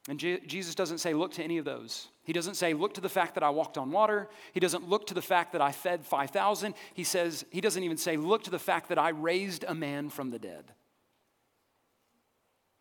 And 0.09 0.19
Je- 0.19 0.39
Jesus 0.47 0.73
doesn't 0.73 0.97
say, 0.97 1.13
look 1.13 1.33
to 1.33 1.43
any 1.43 1.59
of 1.59 1.65
those. 1.65 2.07
He 2.23 2.33
doesn't 2.33 2.55
say, 2.55 2.73
look 2.73 2.95
to 2.95 3.01
the 3.01 3.09
fact 3.09 3.35
that 3.35 3.43
I 3.43 3.51
walked 3.51 3.77
on 3.77 3.91
water. 3.91 4.27
He 4.53 4.59
doesn't 4.59 4.89
look 4.89 5.05
to 5.05 5.13
the 5.13 5.21
fact 5.21 5.51
that 5.51 5.61
I 5.61 5.71
fed 5.71 6.03
5,000. 6.03 6.73
He 6.95 7.03
says, 7.03 7.45
he 7.51 7.61
doesn't 7.61 7.83
even 7.83 7.97
say, 7.97 8.17
look 8.17 8.45
to 8.45 8.49
the 8.49 8.57
fact 8.57 8.89
that 8.89 8.97
I 8.97 9.09
raised 9.09 9.65
a 9.67 9.75
man 9.75 10.09
from 10.09 10.31
the 10.31 10.39
dead. 10.39 10.73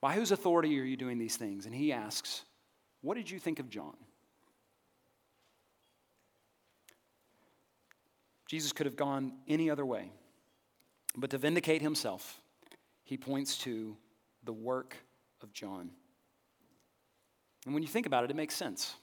By 0.00 0.14
whose 0.14 0.30
authority 0.30 0.78
are 0.80 0.84
you 0.84 0.96
doing 0.96 1.18
these 1.18 1.36
things? 1.36 1.66
And 1.66 1.74
he 1.74 1.92
asks, 1.92 2.44
what 3.00 3.16
did 3.16 3.30
you 3.30 3.38
think 3.38 3.58
of 3.58 3.68
John? 3.68 3.96
Jesus 8.46 8.72
could 8.72 8.86
have 8.86 8.96
gone 8.96 9.32
any 9.46 9.70
other 9.70 9.84
way. 9.84 10.10
But 11.16 11.30
to 11.30 11.38
vindicate 11.38 11.82
himself, 11.82 12.40
he 13.04 13.16
points 13.16 13.58
to 13.58 13.96
the 14.44 14.52
work 14.52 14.96
of 15.42 15.52
John. 15.52 15.90
And 17.64 17.74
when 17.74 17.82
you 17.82 17.88
think 17.88 18.06
about 18.06 18.24
it, 18.24 18.30
it 18.30 18.36
makes 18.36 18.54
sense. 18.54 18.94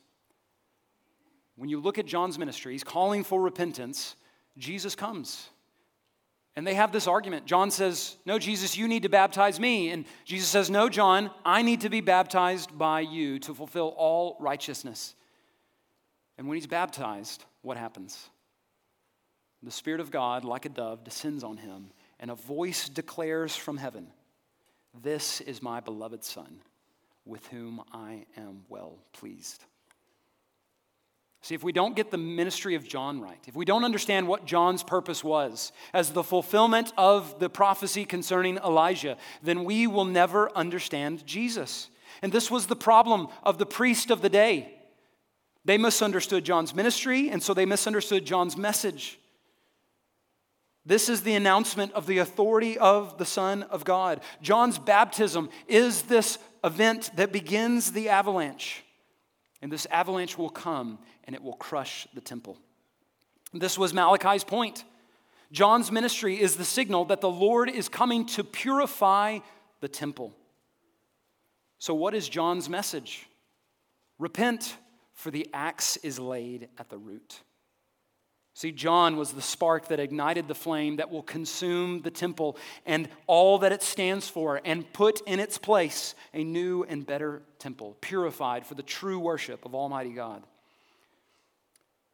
When 1.55 1.69
you 1.69 1.79
look 1.79 1.99
at 1.99 2.05
John's 2.05 2.39
ministry, 2.39 2.71
he's 2.71 2.83
calling 2.83 3.23
for 3.23 3.41
repentance. 3.41 4.15
Jesus 4.57 4.95
comes. 4.95 5.49
And 6.55 6.65
they 6.65 6.75
have 6.75 6.93
this 6.93 7.07
argument. 7.07 7.45
John 7.45 7.69
says, 7.69 8.15
No, 8.25 8.39
Jesus, 8.39 8.77
you 8.77 8.87
need 8.87 9.03
to 9.03 9.09
baptize 9.09 9.59
me. 9.59 9.89
And 9.89 10.05
Jesus 10.23 10.47
says, 10.47 10.69
No, 10.69 10.87
John, 10.87 11.31
I 11.43 11.61
need 11.61 11.81
to 11.81 11.89
be 11.89 12.01
baptized 12.01 12.77
by 12.77 13.01
you 13.01 13.39
to 13.39 13.53
fulfill 13.53 13.93
all 13.97 14.37
righteousness. 14.39 15.15
And 16.37 16.47
when 16.47 16.55
he's 16.55 16.67
baptized, 16.67 17.43
what 17.61 17.77
happens? 17.77 18.29
The 19.63 19.71
Spirit 19.71 19.99
of 19.99 20.11
God, 20.11 20.45
like 20.45 20.65
a 20.65 20.69
dove, 20.69 21.03
descends 21.03 21.43
on 21.43 21.57
him, 21.57 21.91
and 22.19 22.29
a 22.29 22.35
voice 22.35 22.87
declares 22.87 23.55
from 23.55 23.77
heaven, 23.77 24.07
This 25.01 25.41
is 25.41 25.61
my 25.61 25.79
beloved 25.79 26.23
Son, 26.23 26.59
with 27.25 27.45
whom 27.47 27.81
I 27.91 28.25
am 28.37 28.63
well 28.69 28.99
pleased. 29.11 29.65
See, 31.45 31.53
if 31.53 31.63
we 31.63 31.73
don't 31.73 31.95
get 31.95 32.09
the 32.09 32.17
ministry 32.17 32.73
of 32.73 32.87
John 32.87 33.21
right, 33.21 33.37
if 33.45 33.55
we 33.55 33.65
don't 33.65 33.83
understand 33.83 34.27
what 34.27 34.47
John's 34.47 34.81
purpose 34.81 35.23
was 35.23 35.73
as 35.93 36.09
the 36.09 36.23
fulfillment 36.23 36.91
of 36.97 37.37
the 37.37 37.51
prophecy 37.51 38.03
concerning 38.03 38.57
Elijah, 38.57 39.15
then 39.43 39.63
we 39.63 39.85
will 39.85 40.05
never 40.05 40.49
understand 40.57 41.23
Jesus. 41.27 41.91
And 42.23 42.31
this 42.31 42.49
was 42.49 42.65
the 42.65 42.75
problem 42.75 43.27
of 43.43 43.59
the 43.59 43.65
priest 43.67 44.09
of 44.09 44.23
the 44.23 44.29
day. 44.29 44.73
They 45.65 45.77
misunderstood 45.77 46.43
John's 46.43 46.73
ministry, 46.73 47.29
and 47.29 47.43
so 47.43 47.53
they 47.53 47.67
misunderstood 47.67 48.25
John's 48.25 48.57
message. 48.57 49.19
This 50.83 51.09
is 51.09 51.21
the 51.21 51.35
announcement 51.35 51.91
of 51.91 52.07
the 52.07 52.17
authority 52.17 52.75
of 52.79 53.19
the 53.19 53.25
Son 53.25 53.61
of 53.61 53.85
God. 53.85 54.21
John's 54.41 54.79
baptism 54.79 55.51
is 55.67 56.01
this 56.01 56.39
event 56.63 57.11
that 57.17 57.31
begins 57.31 57.91
the 57.91 58.09
avalanche. 58.09 58.81
And 59.61 59.71
this 59.71 59.87
avalanche 59.89 60.37
will 60.37 60.51
come 60.51 60.99
and 61.25 61.35
it 61.35 61.43
will 61.43 61.53
crush 61.53 62.07
the 62.13 62.21
temple. 62.21 62.57
This 63.53 63.77
was 63.77 63.93
Malachi's 63.93 64.43
point. 64.43 64.83
John's 65.51 65.91
ministry 65.91 66.39
is 66.39 66.55
the 66.55 66.65
signal 66.65 67.05
that 67.05 67.21
the 67.21 67.29
Lord 67.29 67.69
is 67.69 67.87
coming 67.87 68.25
to 68.27 68.43
purify 68.43 69.39
the 69.79 69.87
temple. 69.87 70.33
So, 71.77 71.93
what 71.93 72.15
is 72.15 72.27
John's 72.27 72.67
message? 72.67 73.27
Repent, 74.17 74.75
for 75.13 75.31
the 75.31 75.47
axe 75.53 75.97
is 75.97 76.19
laid 76.19 76.69
at 76.77 76.89
the 76.89 76.97
root. 76.97 77.41
See, 78.53 78.71
John 78.71 79.17
was 79.17 79.33
the 79.33 79.41
spark 79.41 79.89
that 79.89 79.99
ignited 79.99 80.47
the 80.47 80.55
flame 80.55 80.95
that 80.95 81.11
will 81.11 81.21
consume 81.21 82.01
the 82.01 82.09
temple 82.11 82.55
and 82.85 83.09
all 83.27 83.59
that 83.59 83.73
it 83.73 83.83
stands 83.83 84.29
for 84.29 84.61
and 84.63 84.91
put 84.93 85.19
in 85.27 85.41
its 85.41 85.57
place 85.57 86.15
a 86.33 86.41
new 86.41 86.83
and 86.83 87.05
better 87.05 87.41
temple, 87.59 87.97
purified 87.99 88.65
for 88.65 88.75
the 88.75 88.81
true 88.81 89.19
worship 89.19 89.65
of 89.65 89.75
Almighty 89.75 90.13
God. 90.13 90.41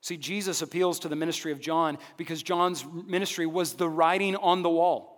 See, 0.02 0.18
Jesus 0.18 0.64
appeals 0.64 1.00
to 1.00 1.08
the 1.08 1.16
ministry 1.16 1.52
of 1.52 1.60
John 1.60 2.00
because 2.18 2.42
John's 2.42 2.84
ministry 2.86 3.46
was 3.46 3.74
the 3.74 3.88
writing 3.88 4.36
on 4.36 4.64
the 4.64 4.70
wall. 4.70 5.12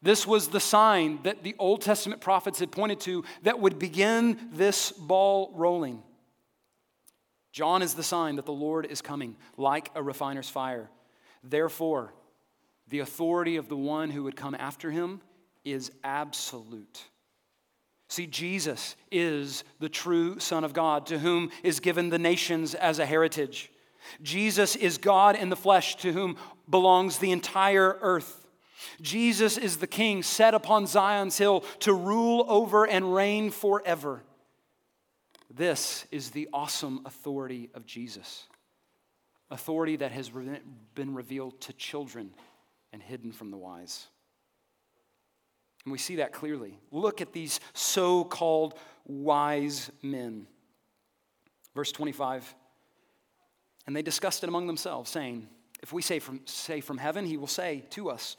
This 0.00 0.26
was 0.26 0.48
the 0.48 0.60
sign 0.60 1.18
that 1.24 1.42
the 1.42 1.56
Old 1.58 1.82
Testament 1.82 2.20
prophets 2.20 2.60
had 2.60 2.70
pointed 2.70 3.00
to 3.00 3.24
that 3.42 3.58
would 3.58 3.78
begin 3.78 4.38
this 4.52 4.92
ball 4.92 5.52
rolling. 5.56 6.02
John 7.50 7.82
is 7.82 7.94
the 7.94 8.02
sign 8.02 8.36
that 8.36 8.46
the 8.46 8.52
Lord 8.52 8.86
is 8.86 9.02
coming 9.02 9.36
like 9.56 9.90
a 9.94 10.02
refiner's 10.02 10.48
fire. 10.48 10.88
Therefore, 11.42 12.12
the 12.88 13.00
authority 13.00 13.56
of 13.56 13.68
the 13.68 13.76
one 13.76 14.10
who 14.10 14.22
would 14.24 14.36
come 14.36 14.54
after 14.54 14.90
him 14.90 15.20
is 15.64 15.90
absolute. 16.04 17.02
See, 18.08 18.26
Jesus 18.26 18.94
is 19.10 19.64
the 19.80 19.88
true 19.88 20.38
Son 20.38 20.62
of 20.62 20.72
God 20.72 21.06
to 21.06 21.18
whom 21.18 21.50
is 21.64 21.80
given 21.80 22.10
the 22.10 22.18
nations 22.18 22.74
as 22.76 23.00
a 23.00 23.06
heritage. 23.06 23.72
Jesus 24.22 24.76
is 24.76 24.98
God 24.98 25.36
in 25.36 25.48
the 25.48 25.56
flesh 25.56 25.96
to 25.96 26.12
whom 26.12 26.36
belongs 26.68 27.18
the 27.18 27.32
entire 27.32 27.98
earth. 28.00 28.46
Jesus 29.00 29.58
is 29.58 29.78
the 29.78 29.86
King 29.86 30.22
set 30.22 30.54
upon 30.54 30.86
Zion's 30.86 31.38
hill 31.38 31.60
to 31.80 31.92
rule 31.92 32.44
over 32.48 32.86
and 32.86 33.14
reign 33.14 33.50
forever. 33.50 34.22
This 35.52 36.06
is 36.10 36.30
the 36.30 36.48
awesome 36.52 37.00
authority 37.06 37.70
of 37.74 37.86
Jesus, 37.86 38.44
authority 39.50 39.96
that 39.96 40.12
has 40.12 40.30
been 40.94 41.14
revealed 41.14 41.60
to 41.62 41.72
children 41.72 42.30
and 42.92 43.02
hidden 43.02 43.32
from 43.32 43.50
the 43.50 43.56
wise. 43.56 44.06
And 45.84 45.92
we 45.92 45.98
see 45.98 46.16
that 46.16 46.32
clearly. 46.32 46.78
Look 46.90 47.20
at 47.20 47.32
these 47.32 47.60
so 47.72 48.24
called 48.24 48.74
wise 49.06 49.90
men. 50.02 50.46
Verse 51.74 51.92
25. 51.92 52.54
And 53.86 53.94
they 53.94 54.02
discussed 54.02 54.42
it 54.42 54.48
among 54.48 54.66
themselves, 54.66 55.10
saying, 55.10 55.48
If 55.82 55.92
we 55.92 56.02
say 56.02 56.18
from, 56.18 56.40
say 56.44 56.80
from 56.80 56.98
heaven, 56.98 57.24
he 57.24 57.36
will 57.36 57.46
say 57.46 57.84
to 57.90 58.10
us, 58.10 58.36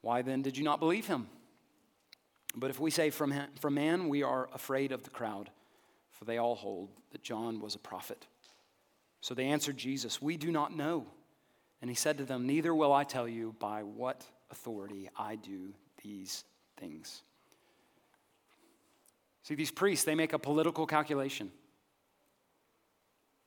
Why 0.00 0.22
then 0.22 0.42
did 0.42 0.56
you 0.56 0.64
not 0.64 0.80
believe 0.80 1.06
him? 1.06 1.28
But 2.56 2.70
if 2.70 2.80
we 2.80 2.90
say 2.90 3.10
from, 3.10 3.32
from 3.60 3.74
man, 3.74 4.08
we 4.08 4.22
are 4.22 4.48
afraid 4.52 4.90
of 4.90 5.04
the 5.04 5.10
crowd 5.10 5.50
for 6.20 6.26
they 6.26 6.36
all 6.36 6.54
hold 6.54 6.90
that 7.12 7.22
John 7.22 7.60
was 7.60 7.74
a 7.74 7.78
prophet. 7.78 8.26
So 9.22 9.32
they 9.32 9.46
answered 9.46 9.78
Jesus, 9.78 10.20
We 10.20 10.36
do 10.36 10.52
not 10.52 10.76
know. 10.76 11.06
And 11.80 11.88
he 11.88 11.96
said 11.96 12.18
to 12.18 12.26
them, 12.26 12.46
Neither 12.46 12.74
will 12.74 12.92
I 12.92 13.04
tell 13.04 13.26
you 13.26 13.54
by 13.58 13.82
what 13.82 14.22
authority 14.50 15.08
I 15.16 15.36
do 15.36 15.72
these 16.02 16.44
things. 16.78 17.22
See, 19.44 19.54
these 19.54 19.70
priests, 19.70 20.04
they 20.04 20.14
make 20.14 20.34
a 20.34 20.38
political 20.38 20.86
calculation. 20.86 21.50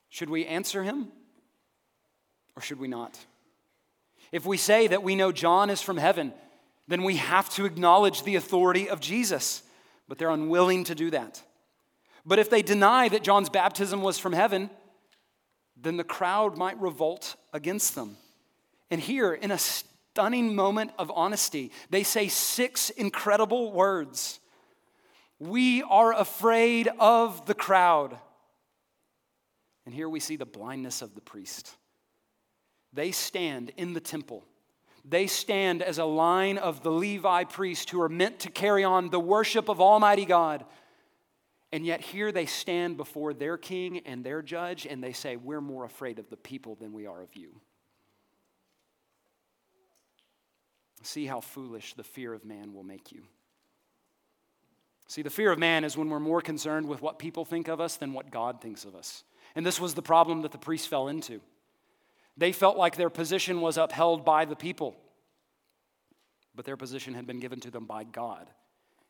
Should 0.08 0.30
we 0.30 0.44
answer 0.44 0.82
him 0.82 1.12
or 2.56 2.62
should 2.62 2.78
we 2.78 2.88
not? 2.88 3.18
If 4.32 4.46
we 4.46 4.56
say 4.56 4.86
that 4.88 5.02
we 5.02 5.16
know 5.16 5.32
John 5.32 5.70
is 5.70 5.82
from 5.82 5.96
heaven, 5.96 6.32
then 6.88 7.02
we 7.02 7.16
have 7.16 7.48
to 7.50 7.64
acknowledge 7.64 8.22
the 8.22 8.36
authority 8.36 8.88
of 8.88 9.00
Jesus, 9.00 9.62
but 10.08 10.18
they're 10.18 10.30
unwilling 10.30 10.84
to 10.84 10.94
do 10.94 11.10
that. 11.10 11.42
But 12.26 12.38
if 12.38 12.50
they 12.50 12.62
deny 12.62 13.08
that 13.08 13.22
John's 13.22 13.48
baptism 13.48 14.02
was 14.02 14.18
from 14.18 14.32
heaven, 14.32 14.70
then 15.76 15.96
the 15.96 16.04
crowd 16.04 16.56
might 16.56 16.80
revolt 16.80 17.36
against 17.52 17.94
them. 17.94 18.16
And 18.90 19.00
here, 19.00 19.32
in 19.32 19.50
a 19.50 19.58
stunning 19.58 20.54
moment 20.54 20.92
of 20.98 21.10
honesty, 21.14 21.70
they 21.90 22.02
say 22.02 22.28
six 22.28 22.90
incredible 22.90 23.72
words 23.72 24.40
We 25.38 25.82
are 25.82 26.12
afraid 26.12 26.88
of 26.98 27.46
the 27.46 27.54
crowd. 27.54 28.16
And 29.84 29.94
here 29.94 30.08
we 30.08 30.20
see 30.20 30.36
the 30.36 30.46
blindness 30.46 31.02
of 31.02 31.14
the 31.14 31.20
priest. 31.20 31.74
They 32.94 33.10
stand 33.10 33.72
in 33.76 33.92
the 33.92 34.00
temple. 34.00 34.44
They 35.04 35.26
stand 35.26 35.82
as 35.82 35.98
a 35.98 36.04
line 36.04 36.56
of 36.56 36.82
the 36.82 36.90
Levi 36.90 37.44
priests 37.44 37.90
who 37.90 38.00
are 38.00 38.08
meant 38.08 38.38
to 38.40 38.50
carry 38.50 38.84
on 38.84 39.10
the 39.10 39.20
worship 39.20 39.68
of 39.68 39.80
Almighty 39.80 40.24
God. 40.24 40.64
And 41.72 41.84
yet, 41.84 42.00
here 42.00 42.30
they 42.30 42.46
stand 42.46 42.96
before 42.96 43.34
their 43.34 43.58
king 43.58 43.98
and 44.06 44.24
their 44.24 44.42
judge, 44.42 44.86
and 44.86 45.02
they 45.02 45.12
say, 45.12 45.36
We're 45.36 45.60
more 45.60 45.84
afraid 45.84 46.20
of 46.20 46.30
the 46.30 46.36
people 46.36 46.76
than 46.76 46.92
we 46.92 47.06
are 47.06 47.20
of 47.20 47.34
you. 47.34 47.60
See 51.02 51.26
how 51.26 51.40
foolish 51.40 51.94
the 51.94 52.04
fear 52.04 52.32
of 52.32 52.44
man 52.44 52.72
will 52.72 52.84
make 52.84 53.12
you. 53.12 53.24
See, 55.08 55.20
the 55.20 55.30
fear 55.30 55.52
of 55.52 55.58
man 55.58 55.84
is 55.84 55.98
when 55.98 56.08
we're 56.08 56.20
more 56.20 56.40
concerned 56.40 56.88
with 56.88 57.02
what 57.02 57.18
people 57.18 57.44
think 57.44 57.68
of 57.68 57.80
us 57.80 57.96
than 57.96 58.14
what 58.14 58.30
God 58.30 58.62
thinks 58.62 58.84
of 58.84 58.94
us. 58.94 59.24
And 59.54 59.66
this 59.66 59.78
was 59.78 59.94
the 59.94 60.00
problem 60.02 60.42
that 60.42 60.52
the 60.52 60.58
priests 60.58 60.86
fell 60.86 61.08
into. 61.08 61.40
They 62.36 62.52
felt 62.52 62.76
like 62.76 62.96
their 62.96 63.10
position 63.10 63.60
was 63.60 63.76
upheld 63.76 64.24
by 64.24 64.44
the 64.44 64.56
people, 64.56 64.96
but 66.54 66.64
their 66.64 66.76
position 66.76 67.14
had 67.14 67.26
been 67.26 67.40
given 67.40 67.60
to 67.60 67.70
them 67.70 67.86
by 67.86 68.04
God, 68.04 68.48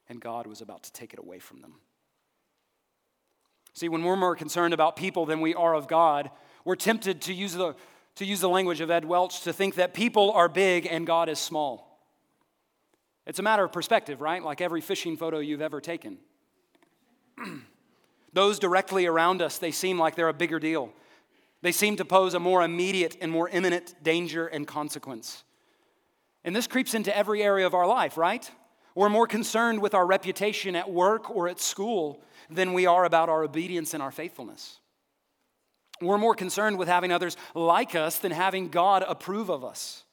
and 0.08 0.20
God 0.20 0.46
was 0.46 0.60
about 0.60 0.82
to 0.84 0.92
take 0.92 1.12
it 1.12 1.18
away 1.18 1.38
from 1.38 1.60
them. 1.60 1.74
See, 3.72 3.88
when 3.88 4.04
we're 4.04 4.16
more 4.16 4.36
concerned 4.36 4.74
about 4.74 4.94
people 4.94 5.26
than 5.26 5.40
we 5.40 5.54
are 5.54 5.74
of 5.74 5.88
God, 5.88 6.30
We're 6.64 6.76
tempted 6.76 7.20
to 7.22 7.34
use 7.34 7.52
the, 7.52 7.74
to 8.16 8.24
use 8.24 8.40
the 8.40 8.48
language 8.48 8.80
of 8.80 8.90
Ed 8.90 9.04
Welch 9.04 9.42
to 9.42 9.52
think 9.52 9.74
that 9.74 9.92
people 9.94 10.32
are 10.32 10.48
big 10.48 10.86
and 10.90 11.06
God 11.06 11.28
is 11.28 11.38
small. 11.38 11.90
It's 13.26 13.38
a 13.38 13.42
matter 13.42 13.64
of 13.64 13.72
perspective, 13.72 14.20
right? 14.20 14.42
Like 14.42 14.60
every 14.60 14.80
fishing 14.80 15.16
photo 15.16 15.38
you've 15.38 15.62
ever 15.62 15.80
taken. 15.80 16.18
Those 18.32 18.58
directly 18.58 19.06
around 19.06 19.42
us, 19.42 19.58
they 19.58 19.70
seem 19.70 19.98
like 19.98 20.16
they're 20.16 20.28
a 20.28 20.34
bigger 20.34 20.58
deal. 20.58 20.92
They 21.64 21.72
seem 21.72 21.96
to 21.96 22.04
pose 22.04 22.34
a 22.34 22.38
more 22.38 22.62
immediate 22.62 23.16
and 23.22 23.32
more 23.32 23.48
imminent 23.48 23.94
danger 24.02 24.46
and 24.46 24.66
consequence. 24.66 25.44
And 26.44 26.54
this 26.54 26.66
creeps 26.66 26.92
into 26.92 27.16
every 27.16 27.42
area 27.42 27.64
of 27.64 27.72
our 27.72 27.86
life, 27.86 28.18
right? 28.18 28.48
We're 28.94 29.08
more 29.08 29.26
concerned 29.26 29.80
with 29.80 29.94
our 29.94 30.04
reputation 30.04 30.76
at 30.76 30.90
work 30.90 31.30
or 31.30 31.48
at 31.48 31.58
school 31.58 32.22
than 32.50 32.74
we 32.74 32.84
are 32.84 33.06
about 33.06 33.30
our 33.30 33.42
obedience 33.42 33.94
and 33.94 34.02
our 34.02 34.10
faithfulness. 34.10 34.78
We're 36.02 36.18
more 36.18 36.34
concerned 36.34 36.78
with 36.78 36.86
having 36.86 37.12
others 37.12 37.34
like 37.54 37.94
us 37.94 38.18
than 38.18 38.32
having 38.32 38.68
God 38.68 39.02
approve 39.02 39.48
of 39.48 39.64
us. 39.64 40.04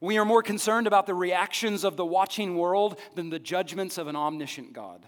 We 0.00 0.18
are 0.18 0.24
more 0.24 0.44
concerned 0.44 0.86
about 0.86 1.06
the 1.06 1.14
reactions 1.14 1.82
of 1.82 1.96
the 1.96 2.06
watching 2.06 2.56
world 2.56 3.00
than 3.16 3.30
the 3.30 3.40
judgments 3.40 3.98
of 3.98 4.06
an 4.06 4.14
omniscient 4.14 4.72
God. 4.72 5.04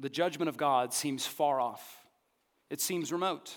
The 0.00 0.10
judgment 0.10 0.48
of 0.48 0.56
God 0.56 0.92
seems 0.92 1.24
far 1.24 1.60
off, 1.60 2.05
it 2.70 2.80
seems 2.80 3.12
remote. 3.12 3.54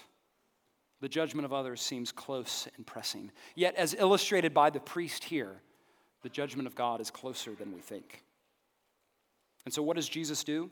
The 1.01 1.09
judgment 1.09 1.45
of 1.45 1.53
others 1.53 1.81
seems 1.81 2.11
close 2.11 2.67
and 2.75 2.85
pressing. 2.85 3.31
Yet, 3.55 3.75
as 3.75 3.93
illustrated 3.93 4.53
by 4.53 4.69
the 4.69 4.79
priest 4.79 5.23
here, 5.23 5.61
the 6.21 6.29
judgment 6.29 6.67
of 6.67 6.75
God 6.75 6.99
is 6.99 7.09
closer 7.09 7.55
than 7.55 7.73
we 7.73 7.79
think. 7.79 8.23
And 9.65 9.73
so, 9.73 9.81
what 9.81 9.95
does 9.95 10.09
Jesus 10.09 10.43
do? 10.43 10.69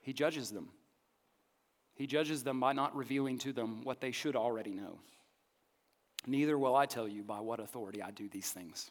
He 0.00 0.12
judges 0.12 0.50
them. 0.50 0.70
He 1.94 2.06
judges 2.06 2.42
them 2.42 2.58
by 2.58 2.72
not 2.72 2.96
revealing 2.96 3.38
to 3.38 3.52
them 3.52 3.82
what 3.84 4.00
they 4.00 4.10
should 4.10 4.34
already 4.34 4.72
know. 4.72 4.98
Neither 6.26 6.58
will 6.58 6.74
I 6.74 6.86
tell 6.86 7.06
you 7.06 7.22
by 7.22 7.40
what 7.40 7.60
authority 7.60 8.02
I 8.02 8.10
do 8.10 8.28
these 8.28 8.50
things. 8.50 8.90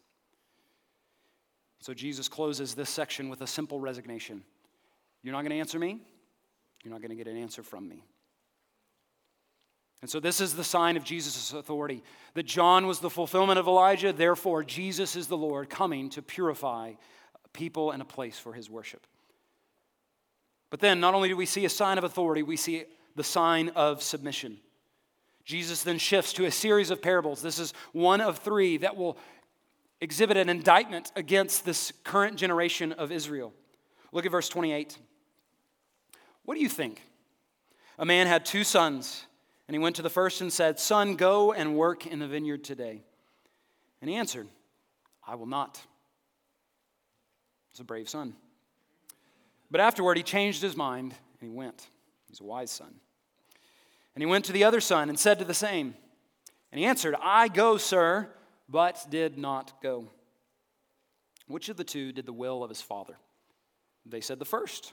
So, 1.79 1.93
Jesus 1.93 2.29
closes 2.29 2.73
this 2.73 2.89
section 2.89 3.27
with 3.27 3.41
a 3.41 3.47
simple 3.47 3.79
resignation 3.79 4.43
You're 5.23 5.33
not 5.33 5.41
going 5.41 5.51
to 5.51 5.59
answer 5.59 5.79
me, 5.79 5.99
you're 6.83 6.93
not 6.93 7.01
going 7.01 7.09
to 7.09 7.17
get 7.17 7.27
an 7.27 7.37
answer 7.37 7.63
from 7.63 7.89
me. 7.89 8.05
And 10.01 10.09
so, 10.09 10.19
this 10.19 10.41
is 10.41 10.55
the 10.55 10.63
sign 10.63 10.97
of 10.97 11.03
Jesus' 11.03 11.53
authority 11.53 12.03
that 12.33 12.45
John 12.45 12.87
was 12.87 12.99
the 12.99 13.09
fulfillment 13.09 13.59
of 13.59 13.67
Elijah, 13.67 14.11
therefore, 14.11 14.63
Jesus 14.63 15.15
is 15.15 15.27
the 15.27 15.37
Lord 15.37 15.69
coming 15.69 16.09
to 16.11 16.21
purify 16.21 16.93
people 17.53 17.91
and 17.91 18.01
a 18.01 18.05
place 18.05 18.39
for 18.39 18.53
his 18.53 18.69
worship. 18.69 19.05
But 20.71 20.79
then, 20.79 20.99
not 20.99 21.13
only 21.13 21.29
do 21.29 21.35
we 21.35 21.45
see 21.45 21.65
a 21.65 21.69
sign 21.69 21.97
of 21.97 22.03
authority, 22.03 22.41
we 22.41 22.57
see 22.57 22.85
the 23.15 23.23
sign 23.23 23.69
of 23.69 24.01
submission. 24.01 24.57
Jesus 25.43 25.83
then 25.83 25.97
shifts 25.97 26.33
to 26.33 26.45
a 26.45 26.51
series 26.51 26.89
of 26.89 27.01
parables. 27.01 27.41
This 27.41 27.59
is 27.59 27.73
one 27.91 28.21
of 28.21 28.39
three 28.39 28.77
that 28.77 28.95
will 28.95 29.17
exhibit 29.99 30.37
an 30.37 30.49
indictment 30.49 31.11
against 31.15 31.65
this 31.65 31.91
current 32.03 32.37
generation 32.37 32.91
of 32.93 33.11
Israel. 33.11 33.53
Look 34.11 34.25
at 34.25 34.31
verse 34.31 34.49
28. 34.49 34.97
What 36.43 36.55
do 36.55 36.61
you 36.61 36.69
think? 36.69 37.01
A 37.99 38.05
man 38.05 38.27
had 38.27 38.45
two 38.45 38.63
sons. 38.63 39.25
And 39.71 39.75
he 39.77 39.79
went 39.79 39.95
to 39.95 40.01
the 40.01 40.09
first 40.09 40.41
and 40.41 40.51
said, 40.51 40.81
Son, 40.81 41.15
go 41.15 41.53
and 41.53 41.77
work 41.77 42.05
in 42.05 42.19
the 42.19 42.27
vineyard 42.27 42.61
today. 42.61 43.03
And 44.01 44.09
he 44.09 44.17
answered, 44.17 44.49
I 45.25 45.35
will 45.35 45.45
not. 45.45 45.79
It's 47.71 47.79
a 47.79 47.85
brave 47.85 48.09
son. 48.09 48.33
But 49.71 49.79
afterward, 49.79 50.17
he 50.17 50.23
changed 50.23 50.61
his 50.61 50.75
mind 50.75 51.13
and 51.39 51.49
he 51.49 51.55
went. 51.55 51.87
He's 52.27 52.41
a 52.41 52.43
wise 52.43 52.69
son. 52.69 52.93
And 54.13 54.21
he 54.21 54.25
went 54.25 54.43
to 54.43 54.51
the 54.51 54.65
other 54.65 54.81
son 54.81 55.07
and 55.07 55.17
said 55.17 55.39
to 55.39 55.45
the 55.45 55.53
same. 55.53 55.95
And 56.73 56.79
he 56.79 56.85
answered, 56.85 57.15
I 57.21 57.47
go, 57.47 57.77
sir, 57.77 58.27
but 58.67 59.05
did 59.09 59.37
not 59.37 59.81
go. 59.81 60.09
Which 61.47 61.69
of 61.69 61.77
the 61.77 61.85
two 61.85 62.11
did 62.11 62.25
the 62.25 62.33
will 62.33 62.61
of 62.61 62.69
his 62.69 62.81
father? 62.81 63.15
They 64.05 64.19
said, 64.19 64.37
The 64.37 64.43
first. 64.43 64.91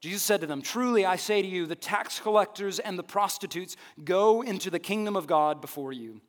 Jesus 0.00 0.22
said 0.22 0.40
to 0.42 0.46
them, 0.46 0.62
Truly 0.62 1.04
I 1.04 1.16
say 1.16 1.42
to 1.42 1.48
you, 1.48 1.66
the 1.66 1.74
tax 1.74 2.20
collectors 2.20 2.78
and 2.78 2.98
the 2.98 3.02
prostitutes 3.02 3.76
go 4.04 4.42
into 4.42 4.70
the 4.70 4.78
kingdom 4.78 5.16
of 5.16 5.26
God 5.26 5.60
before 5.60 5.92
you. 5.92 6.20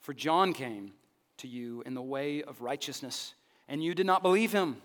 For 0.00 0.14
John 0.14 0.54
came 0.54 0.92
to 1.38 1.48
you 1.48 1.82
in 1.84 1.94
the 1.94 2.02
way 2.02 2.42
of 2.42 2.62
righteousness, 2.62 3.34
and 3.68 3.82
you 3.82 3.94
did 3.94 4.06
not 4.06 4.22
believe 4.22 4.52
him, 4.52 4.78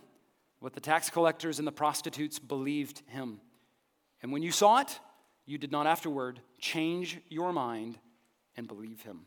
but 0.61 0.73
the 0.73 0.81
tax 0.81 1.09
collectors 1.09 1.59
and 1.59 1.67
the 1.67 1.71
prostitutes 1.71 2.39
believed 2.39 3.01
him. 3.07 3.39
And 4.21 4.31
when 4.31 4.43
you 4.43 4.51
saw 4.51 4.79
it, 4.79 4.99
you 5.45 5.57
did 5.57 5.71
not 5.71 5.87
afterward 5.87 6.39
change 6.59 7.19
your 7.29 7.53
mind 7.53 7.97
and 8.55 8.67
believe 8.67 9.01
him. 9.01 9.25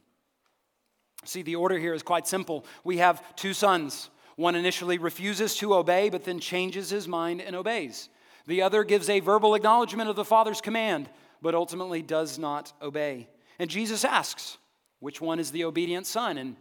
See, 1.25 1.43
the 1.43 1.57
order 1.57 1.79
here 1.79 1.95
is 1.95 2.03
quite 2.03 2.27
simple. 2.27 2.65
We 2.85 2.99
have 2.99 3.37
two 3.37 3.53
sons. 3.53 4.11
One 4.37 4.55
initially 4.55 4.99
refuses 4.99 5.57
to 5.57 5.75
obey, 5.75 6.09
but 6.09 6.25
then 6.25 6.39
changes 6.41 6.91
his 6.91 7.09
mind 7.09 7.41
and 7.41 7.57
obeys. 7.57 8.09
The 8.47 8.63
other 8.63 8.85
gives 8.85 9.09
a 9.09 9.21
verbal 9.21 9.55
acknowledgement 9.55 10.09
of 10.09 10.17
the 10.17 10.25
Father's 10.25 10.61
command, 10.61 11.09
but 11.43 11.55
ultimately 11.55 12.03
does 12.03 12.39
not 12.39 12.73
obey. 12.81 13.29
And 13.59 13.69
Jesus 13.69 14.05
asks, 14.05 14.59
which 15.01 15.21
one 15.21 15.39
is 15.39 15.51
the 15.51 15.65
obedient 15.65 16.07
son? 16.07 16.39
And 16.39 16.57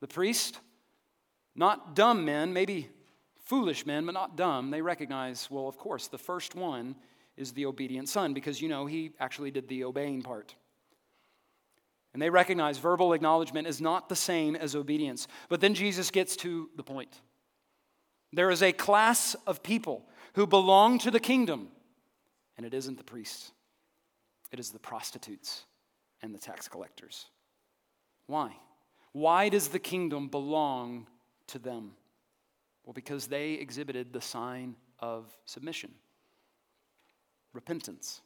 the 0.00 0.08
priest, 0.08 0.58
not 1.54 1.94
dumb 1.94 2.24
men, 2.24 2.52
maybe 2.52 2.88
foolish 3.44 3.86
men, 3.86 4.06
but 4.06 4.12
not 4.12 4.36
dumb, 4.36 4.70
they 4.70 4.82
recognize, 4.82 5.50
well, 5.50 5.68
of 5.68 5.76
course, 5.76 6.08
the 6.08 6.18
first 6.18 6.54
one 6.54 6.94
is 7.36 7.52
the 7.52 7.66
obedient 7.66 8.08
son 8.08 8.34
because, 8.34 8.60
you 8.60 8.68
know, 8.68 8.86
he 8.86 9.12
actually 9.18 9.50
did 9.50 9.68
the 9.68 9.84
obeying 9.84 10.22
part. 10.22 10.54
And 12.12 12.20
they 12.20 12.30
recognize 12.30 12.78
verbal 12.78 13.14
acknowledgement 13.14 13.66
is 13.66 13.80
not 13.80 14.08
the 14.08 14.16
same 14.16 14.54
as 14.54 14.76
obedience. 14.76 15.26
But 15.48 15.62
then 15.62 15.74
Jesus 15.74 16.10
gets 16.10 16.36
to 16.36 16.68
the 16.76 16.82
point. 16.82 17.20
There 18.34 18.50
is 18.50 18.62
a 18.62 18.72
class 18.72 19.34
of 19.46 19.62
people 19.62 20.06
who 20.34 20.46
belong 20.46 20.98
to 21.00 21.10
the 21.10 21.20
kingdom. 21.20 21.68
And 22.56 22.66
it 22.66 22.74
isn't 22.74 22.98
the 22.98 23.04
priests, 23.04 23.52
it 24.50 24.60
is 24.60 24.70
the 24.70 24.78
prostitutes 24.78 25.64
and 26.20 26.34
the 26.34 26.38
tax 26.38 26.68
collectors. 26.68 27.26
Why? 28.26 28.54
Why 29.12 29.48
does 29.48 29.68
the 29.68 29.78
kingdom 29.78 30.28
belong 30.28 31.06
to 31.48 31.58
them? 31.58 31.92
Well, 32.84 32.94
because 32.94 33.26
they 33.26 33.52
exhibited 33.54 34.12
the 34.12 34.20
sign 34.20 34.76
of 34.98 35.26
submission, 35.44 35.92
repentance. 37.52 38.20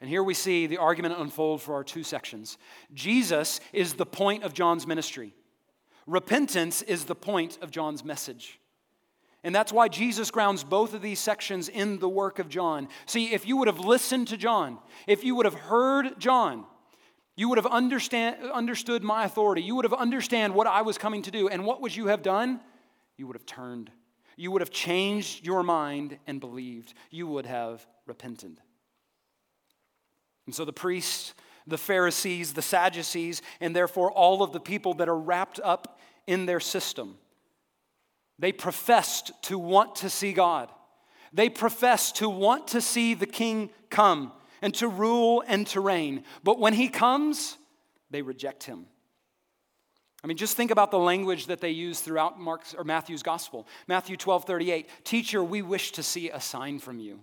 And 0.00 0.10
here 0.10 0.22
we 0.22 0.34
see 0.34 0.66
the 0.66 0.78
argument 0.78 1.14
unfold 1.18 1.62
for 1.62 1.74
our 1.74 1.84
two 1.84 2.02
sections. 2.02 2.58
Jesus 2.92 3.60
is 3.72 3.94
the 3.94 4.04
point 4.04 4.42
of 4.42 4.52
John's 4.52 4.86
ministry. 4.86 5.34
Repentance 6.06 6.82
is 6.82 7.04
the 7.04 7.14
point 7.14 7.58
of 7.62 7.70
John's 7.70 8.04
message. 8.04 8.60
And 9.46 9.54
that's 9.54 9.72
why 9.72 9.86
Jesus 9.86 10.32
grounds 10.32 10.64
both 10.64 10.92
of 10.92 11.02
these 11.02 11.20
sections 11.20 11.68
in 11.68 12.00
the 12.00 12.08
work 12.08 12.40
of 12.40 12.48
John. 12.48 12.88
See, 13.06 13.32
if 13.32 13.46
you 13.46 13.56
would 13.58 13.68
have 13.68 13.78
listened 13.78 14.26
to 14.28 14.36
John, 14.36 14.76
if 15.06 15.22
you 15.22 15.36
would 15.36 15.44
have 15.44 15.54
heard 15.54 16.18
John, 16.18 16.64
you 17.36 17.48
would 17.48 17.58
have 17.58 17.66
understand, 17.66 18.38
understood 18.50 19.04
my 19.04 19.24
authority. 19.24 19.62
You 19.62 19.76
would 19.76 19.84
have 19.84 19.92
understand 19.92 20.52
what 20.52 20.66
I 20.66 20.82
was 20.82 20.98
coming 20.98 21.22
to 21.22 21.30
do. 21.30 21.46
And 21.48 21.64
what 21.64 21.80
would 21.80 21.94
you 21.94 22.08
have 22.08 22.22
done? 22.22 22.58
You 23.16 23.28
would 23.28 23.36
have 23.36 23.46
turned. 23.46 23.92
You 24.36 24.50
would 24.50 24.62
have 24.62 24.72
changed 24.72 25.46
your 25.46 25.62
mind 25.62 26.18
and 26.26 26.40
believed. 26.40 26.94
You 27.12 27.28
would 27.28 27.46
have 27.46 27.86
repented. 28.04 28.58
And 30.46 30.56
so 30.56 30.64
the 30.64 30.72
priests, 30.72 31.34
the 31.68 31.78
Pharisees, 31.78 32.52
the 32.52 32.62
Sadducees, 32.62 33.42
and 33.60 33.76
therefore 33.76 34.10
all 34.10 34.42
of 34.42 34.50
the 34.52 34.58
people 34.58 34.94
that 34.94 35.08
are 35.08 35.16
wrapped 35.16 35.60
up 35.62 36.00
in 36.26 36.46
their 36.46 36.58
system 36.58 37.18
they 38.38 38.52
professed 38.52 39.32
to 39.42 39.58
want 39.58 39.96
to 39.96 40.10
see 40.10 40.32
God. 40.32 40.70
They 41.32 41.48
professed 41.48 42.16
to 42.16 42.28
want 42.28 42.68
to 42.68 42.80
see 42.80 43.14
the 43.14 43.26
king 43.26 43.70
come 43.90 44.32
and 44.62 44.74
to 44.74 44.88
rule 44.88 45.42
and 45.46 45.66
to 45.68 45.80
reign. 45.80 46.24
But 46.42 46.58
when 46.58 46.74
he 46.74 46.88
comes, 46.88 47.56
they 48.10 48.22
reject 48.22 48.64
him. 48.64 48.86
I 50.24 50.26
mean, 50.26 50.36
just 50.36 50.56
think 50.56 50.70
about 50.70 50.90
the 50.90 50.98
language 50.98 51.46
that 51.46 51.60
they 51.60 51.70
use 51.70 52.00
throughout 52.00 52.40
Mark's 52.40 52.74
or 52.74 52.84
Matthew's 52.84 53.22
gospel. 53.22 53.66
Matthew 53.86 54.16
12, 54.16 54.44
38. 54.44 54.88
Teacher, 55.04 55.44
we 55.44 55.62
wish 55.62 55.92
to 55.92 56.02
see 56.02 56.30
a 56.30 56.40
sign 56.40 56.78
from 56.78 56.98
you. 56.98 57.20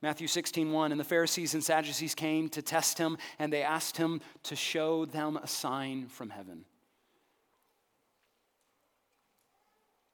Matthew 0.00 0.26
16, 0.26 0.72
1. 0.72 0.92
And 0.92 1.00
the 1.00 1.04
Pharisees 1.04 1.54
and 1.54 1.62
Sadducees 1.62 2.14
came 2.14 2.48
to 2.50 2.62
test 2.62 2.98
him, 2.98 3.18
and 3.38 3.52
they 3.52 3.62
asked 3.62 3.96
him 3.96 4.20
to 4.44 4.56
show 4.56 5.04
them 5.04 5.36
a 5.36 5.46
sign 5.46 6.06
from 6.06 6.30
heaven. 6.30 6.64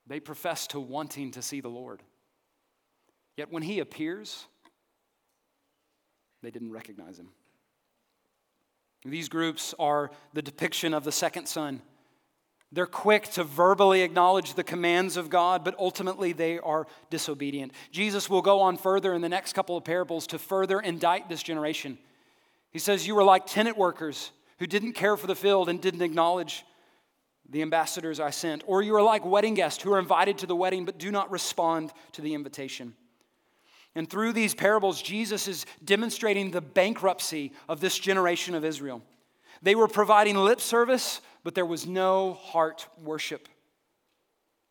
They 0.07 0.21
profess 0.21 0.67
to 0.69 0.81
wanting 0.81 1.33
to 1.33 1.43
see 1.43 1.61
the 1.61 1.69
Lord. 1.69 2.03
Yet 3.37 3.53
when 3.53 3.63
he 3.63 3.81
appears, 3.81 4.47
they 6.43 6.51
didn't 6.51 6.73
recognize 6.73 7.19
him. 7.19 7.29
These 9.05 9.29
groups 9.29 9.75
are 9.79 10.11
the 10.33 10.43
depiction 10.43 10.95
of 10.95 11.05
the 11.05 11.13
second 11.13 11.47
son. 11.47 11.83
They're 12.73 12.87
quick 12.87 13.25
to 13.33 13.45
verbally 13.45 14.03
acknowledge 14.03 14.55
the 14.55 14.65
commands 14.65 15.17
of 15.17 15.31
God, 15.31 15.65
but 15.65 15.77
ultimately 15.79 16.33
they 16.33 16.59
are 16.59 16.87
disobedient. 17.11 17.73
Jesus 17.93 18.29
will 18.29 18.43
go 18.43 18.61
on 18.61 18.77
further 18.77 19.15
in 19.15 19.23
the 19.23 19.29
next 19.29 19.53
couple 19.53 19.77
of 19.77 19.85
parables 19.85 20.27
to 20.29 20.39
further 20.39 20.81
indict 20.81 21.29
this 21.29 21.43
generation. 21.43 21.99
He 22.73 22.79
says, 22.79 23.07
You 23.07 23.15
were 23.15 23.25
like 23.25 23.47
tenant 23.47 23.79
workers 23.79 24.33
who 24.59 24.67
didn't 24.67 24.95
care 24.95 25.17
for 25.17 25.27
the 25.27 25.37
field 25.37 25.69
and 25.69 25.81
didn't 25.81 26.03
acknowledge 26.03 26.65
the 27.51 27.63
ambassadors 27.63 28.21
I 28.21 28.31
sent. 28.31 28.65
Or 28.67 28.83
you 28.83 28.95
are 28.97 29.03
like 29.03 29.25
wedding 29.25 29.55
guests 29.55 29.83
who 29.83 29.93
are 29.93 29.99
invited 29.99 30.39
to 30.39 30.47
the 30.47 30.57
wedding 30.57 30.85
but 30.85 30.99
do 30.99 31.11
not 31.11 31.31
respond 31.31 31.93
to 32.13 32.23
the 32.23 32.35
invitation. 32.35 32.95
And 33.95 34.09
through 34.09 34.35
these 34.35 34.55
parables, 34.55 35.01
Jesus 35.01 35.49
is 35.49 35.65
demonstrating 35.83 36.51
the 36.51 36.61
bankruptcy 36.61 37.53
of 37.69 37.81
this 37.81 37.99
generation 37.99 38.55
of 38.55 38.65
Israel. 38.65 39.03
They 39.63 39.75
were 39.75 39.89
providing 39.89 40.37
lip 40.37 40.61
service, 40.61 41.23
but 41.45 41.55
there 41.55 41.65
was 41.65 41.87
no 41.87 42.35
heart 42.35 42.87
worship. 43.03 43.49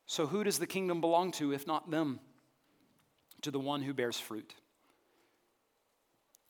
So, 0.05 0.27
who 0.27 0.43
does 0.43 0.59
the 0.59 0.67
kingdom 0.67 1.01
belong 1.01 1.31
to 1.33 1.53
if 1.53 1.65
not 1.65 1.89
them? 1.89 2.19
To 3.41 3.51
the 3.51 3.59
one 3.59 3.81
who 3.81 3.93
bears 3.93 4.19
fruit. 4.19 4.53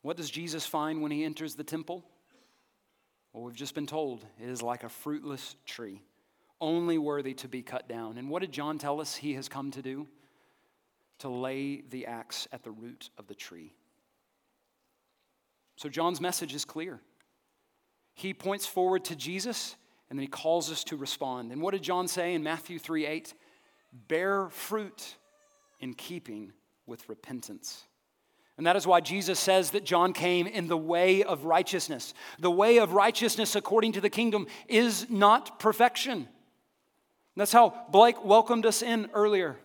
What 0.01 0.17
does 0.17 0.29
Jesus 0.29 0.65
find 0.65 1.01
when 1.01 1.11
he 1.11 1.23
enters 1.23 1.55
the 1.55 1.63
temple? 1.63 2.03
Well, 3.31 3.43
we've 3.43 3.55
just 3.55 3.73
been 3.73 3.87
told 3.87 4.25
it 4.41 4.49
is 4.49 4.61
like 4.61 4.83
a 4.83 4.89
fruitless 4.89 5.55
tree, 5.65 6.01
only 6.61 6.97
worthy 6.97 7.33
to 7.35 7.47
be 7.47 7.61
cut 7.61 7.87
down. 7.87 8.17
And 8.17 8.29
what 8.29 8.41
did 8.41 8.51
John 8.51 8.77
tell 8.77 9.01
us 9.01 9.15
he 9.15 9.33
has 9.33 9.47
come 9.49 9.71
to 9.71 9.81
do? 9.81 10.07
To 11.19 11.29
lay 11.29 11.81
the 11.89 12.05
axe 12.05 12.47
at 12.51 12.63
the 12.63 12.71
root 12.71 13.09
of 13.17 13.27
the 13.27 13.35
tree. 13.35 13.73
So, 15.77 15.89
John's 15.89 16.21
message 16.21 16.53
is 16.53 16.65
clear. 16.65 17.01
He 18.13 18.33
points 18.33 18.65
forward 18.65 19.05
to 19.05 19.15
Jesus 19.15 19.75
and 20.09 20.17
then 20.19 20.23
he 20.23 20.27
calls 20.27 20.71
us 20.71 20.83
to 20.85 20.97
respond. 20.97 21.51
And 21.51 21.61
what 21.61 21.71
did 21.71 21.83
John 21.83 22.07
say 22.07 22.33
in 22.33 22.43
Matthew 22.43 22.79
3 22.79 23.05
8? 23.05 23.33
Bear 24.07 24.49
fruit 24.49 25.15
in 25.79 25.93
keeping 25.93 26.53
with 26.85 27.07
repentance. 27.09 27.85
And 28.57 28.65
that 28.65 28.77
is 28.77 28.87
why 28.87 29.01
Jesus 29.01 29.39
says 29.39 29.71
that 29.71 29.83
John 29.83 30.13
came 30.13 30.47
in 30.47 30.67
the 30.67 30.77
way 30.77 31.23
of 31.23 31.43
righteousness. 31.43 32.13
The 32.39 32.51
way 32.51 32.77
of 32.77 32.93
righteousness, 32.93 33.55
according 33.55 33.93
to 33.93 34.01
the 34.01 34.09
kingdom, 34.09 34.47
is 34.67 35.07
not 35.09 35.59
perfection. 35.59 36.29
That's 37.35 37.51
how 37.51 37.85
Blake 37.89 38.23
welcomed 38.23 38.65
us 38.65 38.81
in 38.81 39.09
earlier. 39.13 39.57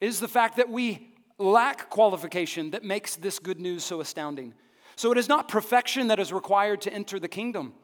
It 0.00 0.08
is 0.08 0.20
the 0.20 0.28
fact 0.28 0.56
that 0.56 0.68
we 0.68 1.14
lack 1.38 1.90
qualification 1.90 2.70
that 2.70 2.84
makes 2.84 3.16
this 3.16 3.38
good 3.38 3.60
news 3.60 3.84
so 3.84 4.00
astounding. 4.00 4.54
So 4.96 5.12
it 5.12 5.18
is 5.18 5.28
not 5.28 5.48
perfection 5.48 6.08
that 6.08 6.18
is 6.18 6.32
required 6.32 6.80
to 6.82 6.92
enter 6.92 7.18
the 7.18 7.28
kingdom, 7.28 7.74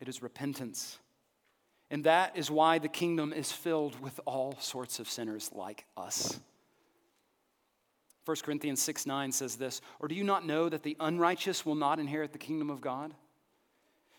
it 0.00 0.08
is 0.08 0.22
repentance. 0.22 0.98
And 1.90 2.04
that 2.04 2.36
is 2.36 2.50
why 2.50 2.78
the 2.78 2.88
kingdom 2.88 3.32
is 3.32 3.52
filled 3.52 4.00
with 4.00 4.18
all 4.24 4.56
sorts 4.58 4.98
of 4.98 5.08
sinners 5.08 5.50
like 5.52 5.84
us. 5.96 6.40
1 8.24 8.36
Corinthians 8.42 8.82
6 8.82 9.06
9 9.06 9.32
says 9.32 9.56
this 9.56 9.80
Or 10.00 10.08
do 10.08 10.14
you 10.14 10.24
not 10.24 10.46
know 10.46 10.68
that 10.68 10.82
the 10.82 10.96
unrighteous 10.98 11.66
will 11.66 11.74
not 11.74 12.00
inherit 12.00 12.32
the 12.32 12.38
kingdom 12.38 12.70
of 12.70 12.80
God? 12.80 13.14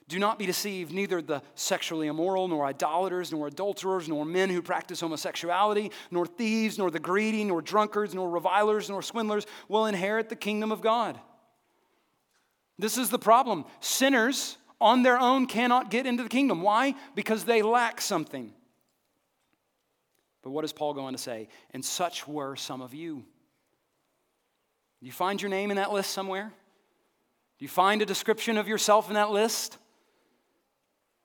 Do 0.07 0.19
not 0.19 0.37
be 0.37 0.45
deceived, 0.45 0.93
neither 0.93 1.19
the 1.19 1.41
sexually 1.55 2.07
immoral, 2.07 2.47
nor 2.47 2.65
idolaters, 2.65 3.31
nor 3.31 3.47
adulterers, 3.47 4.07
nor 4.07 4.23
men 4.23 4.49
who 4.51 4.61
practice 4.61 5.01
homosexuality, 5.01 5.91
nor 6.11 6.27
thieves, 6.27 6.77
nor 6.77 6.91
the 6.91 6.99
greedy, 6.99 7.43
nor 7.43 7.61
drunkards, 7.61 8.13
nor 8.13 8.29
revilers, 8.29 8.87
nor 8.87 9.01
swindlers 9.01 9.47
will 9.67 9.87
inherit 9.87 10.29
the 10.29 10.35
kingdom 10.35 10.71
of 10.71 10.81
God. 10.81 11.19
This 12.77 12.99
is 12.99 13.09
the 13.09 13.17
problem. 13.17 13.65
Sinners 13.79 14.57
on 14.79 15.01
their 15.01 15.17
own 15.17 15.47
cannot 15.47 15.89
get 15.89 16.05
into 16.05 16.21
the 16.21 16.29
kingdom. 16.29 16.61
Why? 16.61 16.93
Because 17.15 17.45
they 17.45 17.63
lack 17.63 17.99
something. 17.99 18.53
But 20.43 20.51
what 20.51 20.65
is 20.65 20.73
Paul 20.73 20.93
going 20.93 21.15
to 21.15 21.21
say? 21.21 21.47
And 21.71 21.83
such 21.83 22.27
were 22.27 22.55
some 22.55 22.81
of 22.81 22.93
you. 22.93 23.25
Do 24.99 25.05
you 25.07 25.11
find 25.11 25.41
your 25.41 25.49
name 25.49 25.71
in 25.71 25.77
that 25.77 25.91
list 25.91 26.11
somewhere? 26.11 26.53
Do 27.57 27.65
you 27.65 27.69
find 27.69 28.03
a 28.03 28.05
description 28.05 28.57
of 28.57 28.67
yourself 28.67 29.07
in 29.07 29.15
that 29.15 29.31
list? 29.31 29.79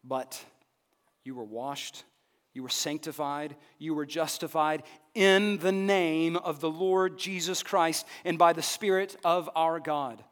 But 0.05 0.43
you 1.25 1.35
were 1.35 1.45
washed, 1.45 2.05
you 2.55 2.63
were 2.63 2.69
sanctified, 2.69 3.57
you 3.79 3.95
were 3.95 4.07
justified 4.07 4.83
in 5.15 5.59
the 5.59 5.73
name 5.73 6.37
of 6.37 6.61
the 6.61 6.71
Lord 6.71 7.19
Jesus 7.19 7.63
Christ 7.63 8.07
and 8.25 8.39
by 8.39 8.53
the 8.53 8.63
Spirit 8.63 9.17
of 9.25 9.49
our 9.55 9.79
God 9.81 10.25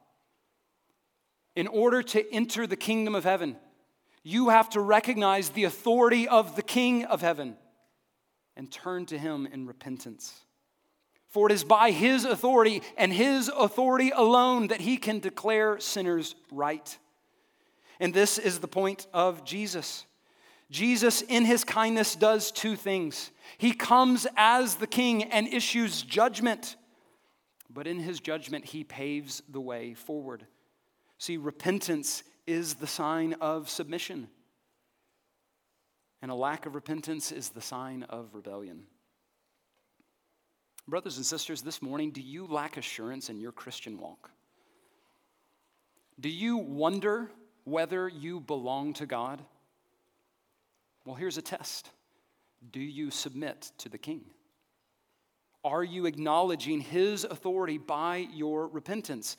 in 1.59 1.67
order 1.67 2.05
to 2.05 2.33
enter 2.33 2.69
the 2.69 2.77
kingdom 2.77 3.17
of 3.17 3.25
heaven, 3.25 3.57
you 4.23 4.51
have 4.51 4.71
to 4.71 4.81
recognize 4.81 5.49
the 5.49 5.65
authority 5.65 6.29
of 6.29 6.55
the 6.55 6.63
King 6.63 7.05
of 7.05 7.21
heaven 7.21 7.57
and 8.57 8.71
turn 8.71 9.07
to 9.07 9.19
him 9.19 9.45
in 9.45 9.67
repentance. 9.67 10.45
For 11.31 11.49
it 11.49 11.53
is 11.53 11.65
by 11.65 11.91
his 11.91 12.25
authority 12.25 12.81
and 12.97 13.13
his 13.13 13.49
authority 13.49 14.13
alone 14.15 14.69
that 14.69 14.81
he 14.81 14.99
can 14.99 15.19
declare 15.19 15.81
sinners 15.81 16.37
right. 16.53 16.97
And 18.01 18.15
this 18.15 18.39
is 18.39 18.61
the 18.61 18.69
point 18.69 19.07
of 19.13 19.45
Jesus. 19.45 20.07
Jesus, 20.71 21.23
in 21.23 21.45
his 21.45 21.65
kindness, 21.65 22.15
does 22.15 22.53
two 22.53 22.77
things. 22.77 23.31
He 23.57 23.73
comes 23.73 24.27
as 24.37 24.77
the 24.77 24.87
king 24.87 25.25
and 25.25 25.49
issues 25.49 26.03
judgment, 26.03 26.77
but 27.71 27.87
in 27.87 27.99
his 27.99 28.21
judgment, 28.21 28.67
he 28.67 28.85
paves 28.85 29.43
the 29.49 29.61
way 29.61 29.95
forward. 29.95 30.47
See, 31.17 31.37
repentance 31.37 32.23
is 32.47 32.75
the 32.75 32.87
sign 32.87 33.35
of 33.41 33.69
submission, 33.69 34.29
and 36.23 36.31
a 36.31 36.35
lack 36.35 36.67
of 36.67 36.75
repentance 36.75 37.33
is 37.33 37.49
the 37.51 37.61
sign 37.61 38.05
of 38.05 38.35
rebellion. 38.35 38.85
Brothers 40.87 41.17
and 41.17 41.27
sisters, 41.27 41.61
this 41.61 41.83
morning, 41.83 42.11
do 42.11 42.23
you 42.23 42.47
lack 42.47 42.77
assurance 42.77 43.29
in 43.29 43.41
your 43.41 43.53
Christian 43.53 43.99
walk? 43.99 44.31
Do 46.21 46.29
you 46.29 46.57
wonder 46.57 47.31
whether 47.71 48.09
you 48.09 48.41
belong 48.41 48.93
to 48.95 49.07
God? 49.07 49.43
Well, 51.05 51.17
here's 51.17 51.39
a 51.39 51.43
test 51.43 51.91
Do 52.71 52.81
you 52.81 53.11
submit 53.11 53.73
to 53.79 53.89
the 53.89 53.99
King? 53.99 54.23
Are 55.65 55.85
you 55.85 56.07
acknowledging 56.07 56.81
His 56.81 57.25
authority 57.25 57.79
by 57.79 58.29
your 58.33 58.69
repentance? 58.69 59.37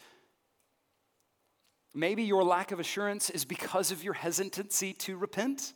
Maybe 1.94 2.24
your 2.24 2.44
lack 2.44 2.72
of 2.72 2.80
assurance 2.80 3.30
is 3.30 3.46
because 3.46 3.92
of 3.92 4.04
your 4.04 4.14
hesitancy 4.14 4.94
to 4.94 5.18
repent. 5.18 5.74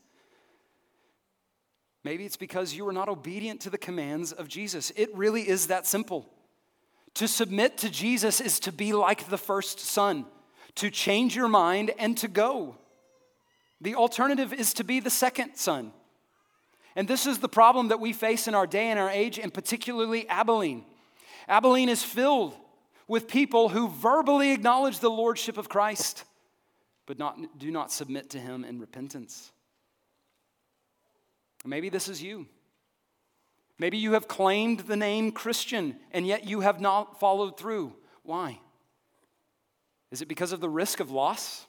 Maybe 2.04 2.26
it's 2.26 2.38
because 2.38 2.74
you 2.74 2.88
are 2.88 2.94
not 2.94 3.10
obedient 3.10 3.62
to 3.62 3.70
the 3.70 3.78
commands 3.78 4.32
of 4.32 4.48
Jesus. 4.48 4.92
It 4.96 5.16
really 5.16 5.48
is 5.48 5.68
that 5.68 5.88
simple. 5.88 6.30
To 7.16 7.28
submit 7.28 7.78
to 7.80 7.90
Jesus 7.90 8.42
is 8.42 8.60
to 8.62 8.72
be 8.72 8.94
like 8.94 9.30
the 9.30 9.38
first 9.38 9.80
son, 9.80 10.26
to 10.76 10.90
change 10.90 11.36
your 11.36 11.48
mind 11.48 11.92
and 11.98 12.18
to 12.18 12.28
go. 12.28 12.78
The 13.82 13.96
alternative 13.96 14.54
is 14.54 14.74
to 14.76 14.84
be 14.84 15.00
the 15.00 15.10
second 15.10 15.56
son. 15.56 15.92
And 16.96 17.08
this 17.08 17.26
is 17.26 17.40
the 17.40 17.50
problem 17.50 17.90
that 17.90 18.00
we 18.00 18.14
face 18.14 18.48
in 18.48 18.56
our 18.56 18.68
day 18.68 18.88
and 18.88 19.00
our 19.00 19.10
age, 19.10 19.40
and 19.40 19.54
particularly 19.54 20.28
Abilene. 20.30 20.86
Abilene 21.48 21.90
is 21.90 22.04
filled 22.04 22.56
with 23.08 23.28
people 23.28 23.70
who 23.70 23.90
verbally 23.90 24.52
acknowledge 24.52 25.00
the 25.00 25.10
lordship 25.10 25.58
of 25.58 25.70
Christ, 25.70 26.24
but 27.06 27.20
not, 27.20 27.38
do 27.58 27.72
not 27.72 27.92
submit 27.92 28.30
to 28.32 28.40
him 28.40 28.64
in 28.64 28.80
repentance. 28.80 29.52
Maybe 31.66 31.90
this 31.90 32.08
is 32.08 32.22
you. 32.22 32.48
Maybe 33.80 33.98
you 33.98 34.14
have 34.14 34.28
claimed 34.28 34.82
the 34.82 34.96
name 34.96 35.32
Christian 35.32 35.98
and 36.12 36.28
yet 36.28 36.48
you 36.48 36.62
have 36.62 36.80
not 36.80 37.20
followed 37.20 37.58
through. 37.58 37.94
Why? 38.24 38.60
Is 40.14 40.22
it 40.22 40.28
because 40.28 40.52
of 40.52 40.62
the 40.62 40.70
risk 40.70 41.00
of 41.00 41.10
loss? 41.10 41.66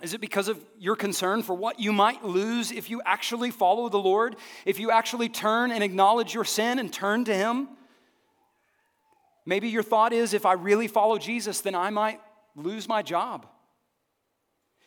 Is 0.00 0.14
it 0.14 0.20
because 0.20 0.46
of 0.46 0.64
your 0.78 0.94
concern 0.94 1.42
for 1.42 1.56
what 1.56 1.80
you 1.80 1.92
might 1.92 2.24
lose 2.24 2.70
if 2.70 2.88
you 2.88 3.02
actually 3.04 3.50
follow 3.50 3.88
the 3.88 3.98
Lord? 3.98 4.36
If 4.64 4.78
you 4.78 4.92
actually 4.92 5.28
turn 5.28 5.72
and 5.72 5.82
acknowledge 5.82 6.34
your 6.34 6.44
sin 6.44 6.78
and 6.78 6.92
turn 6.92 7.24
to 7.24 7.34
Him? 7.34 7.68
Maybe 9.44 9.68
your 9.68 9.82
thought 9.82 10.12
is 10.12 10.34
if 10.34 10.46
I 10.46 10.52
really 10.52 10.86
follow 10.86 11.18
Jesus, 11.18 11.62
then 11.62 11.74
I 11.74 11.90
might 11.90 12.20
lose 12.54 12.86
my 12.86 13.02
job. 13.02 13.44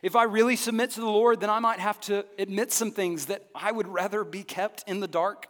If 0.02 0.16
I 0.16 0.24
really 0.24 0.56
submit 0.56 0.92
to 0.92 1.02
the 1.02 1.08
Lord, 1.08 1.42
then 1.42 1.50
I 1.50 1.60
might 1.60 1.80
have 1.80 2.00
to 2.02 2.26
admit 2.38 2.72
some 2.72 2.92
things 2.92 3.26
that 3.26 3.44
I 3.54 3.74
would 3.74 3.90
rather 3.90 4.24
be 4.24 4.44
kept 4.44 4.86
in 4.88 5.02
the 5.02 5.10
dark. 5.10 5.48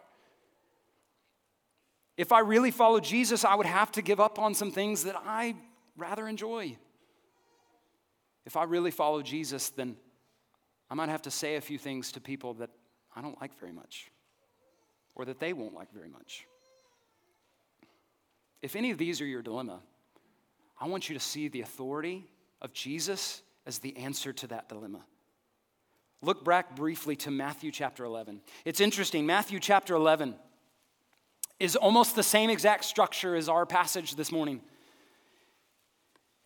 If 2.18 2.32
I 2.32 2.40
really 2.40 2.72
follow 2.72 3.00
Jesus, 3.00 3.46
I 3.46 3.54
would 3.54 3.68
have 3.68 3.92
to 3.92 4.02
give 4.02 4.20
up 4.20 4.40
on 4.40 4.56
some 4.56 4.72
things 4.72 5.04
that 5.04 5.16
I 5.24 5.54
rather 6.00 6.28
enjoy. 6.28 6.78
If 8.46 8.58
I 8.58 8.64
really 8.64 8.92
follow 8.92 9.22
Jesus, 9.22 9.70
then 9.70 9.96
I 10.90 10.96
might 10.96 11.10
have 11.10 11.22
to 11.24 11.32
say 11.32 11.56
a 11.56 11.62
few 11.62 11.78
things 11.78 12.12
to 12.14 12.22
people 12.22 12.56
that 12.56 12.70
I 13.16 13.22
don't 13.22 13.40
like 13.40 13.58
very 13.60 13.72
much 13.72 14.10
or 15.16 15.26
that 15.26 15.40
they 15.40 15.54
won't 15.54 15.74
like 15.74 15.92
very 15.94 16.10
much. 16.10 16.46
If 18.62 18.76
any 18.76 18.92
of 18.92 18.98
these 18.98 19.22
are 19.22 19.26
your 19.26 19.42
dilemma, 19.42 19.80
I 20.80 20.88
want 20.88 21.10
you 21.10 21.14
to 21.14 21.20
see 21.20 21.48
the 21.48 21.62
authority 21.62 22.26
of 22.62 22.74
Jesus 22.74 23.42
as 23.66 23.80
the 23.80 23.96
answer 23.98 24.34
to 24.34 24.48
that 24.48 24.70
dilemma. 24.70 25.02
look 26.22 26.44
back 26.44 26.76
briefly 26.76 27.16
to 27.16 27.32
Matthew 27.32 27.72
chapter 27.72 28.04
11. 28.04 28.42
It's 28.66 28.82
interesting. 28.82 29.26
Matthew 29.26 29.60
chapter 29.60 29.96
11 29.96 30.36
is 31.60 31.76
almost 31.76 32.16
the 32.16 32.24
same 32.24 32.50
exact 32.50 32.84
structure 32.84 33.36
as 33.36 33.48
our 33.48 33.66
passage 33.66 34.16
this 34.16 34.32
morning. 34.32 34.62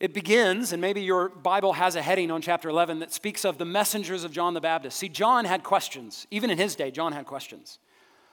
It 0.04 0.14
begins, 0.14 0.74
and 0.74 0.82
maybe 0.82 1.00
your 1.00 1.30
Bible 1.30 1.72
has 1.72 1.96
a 1.96 2.02
heading 2.02 2.30
on 2.30 2.42
chapter 2.42 2.68
11 2.68 3.00
that 3.00 3.14
speaks 3.14 3.46
of 3.46 3.58
the 3.58 3.64
messengers 3.64 4.26
of 4.26 4.34
John 4.34 4.54
the 4.54 4.60
Baptist. 4.60 4.98
See, 4.98 5.08
John 5.08 5.46
had 5.46 5.64
questions. 5.64 6.28
Even 6.30 6.50
in 6.50 6.58
his 6.58 6.76
day, 6.76 6.92
John 6.92 7.14
had 7.14 7.26
questions 7.26 7.80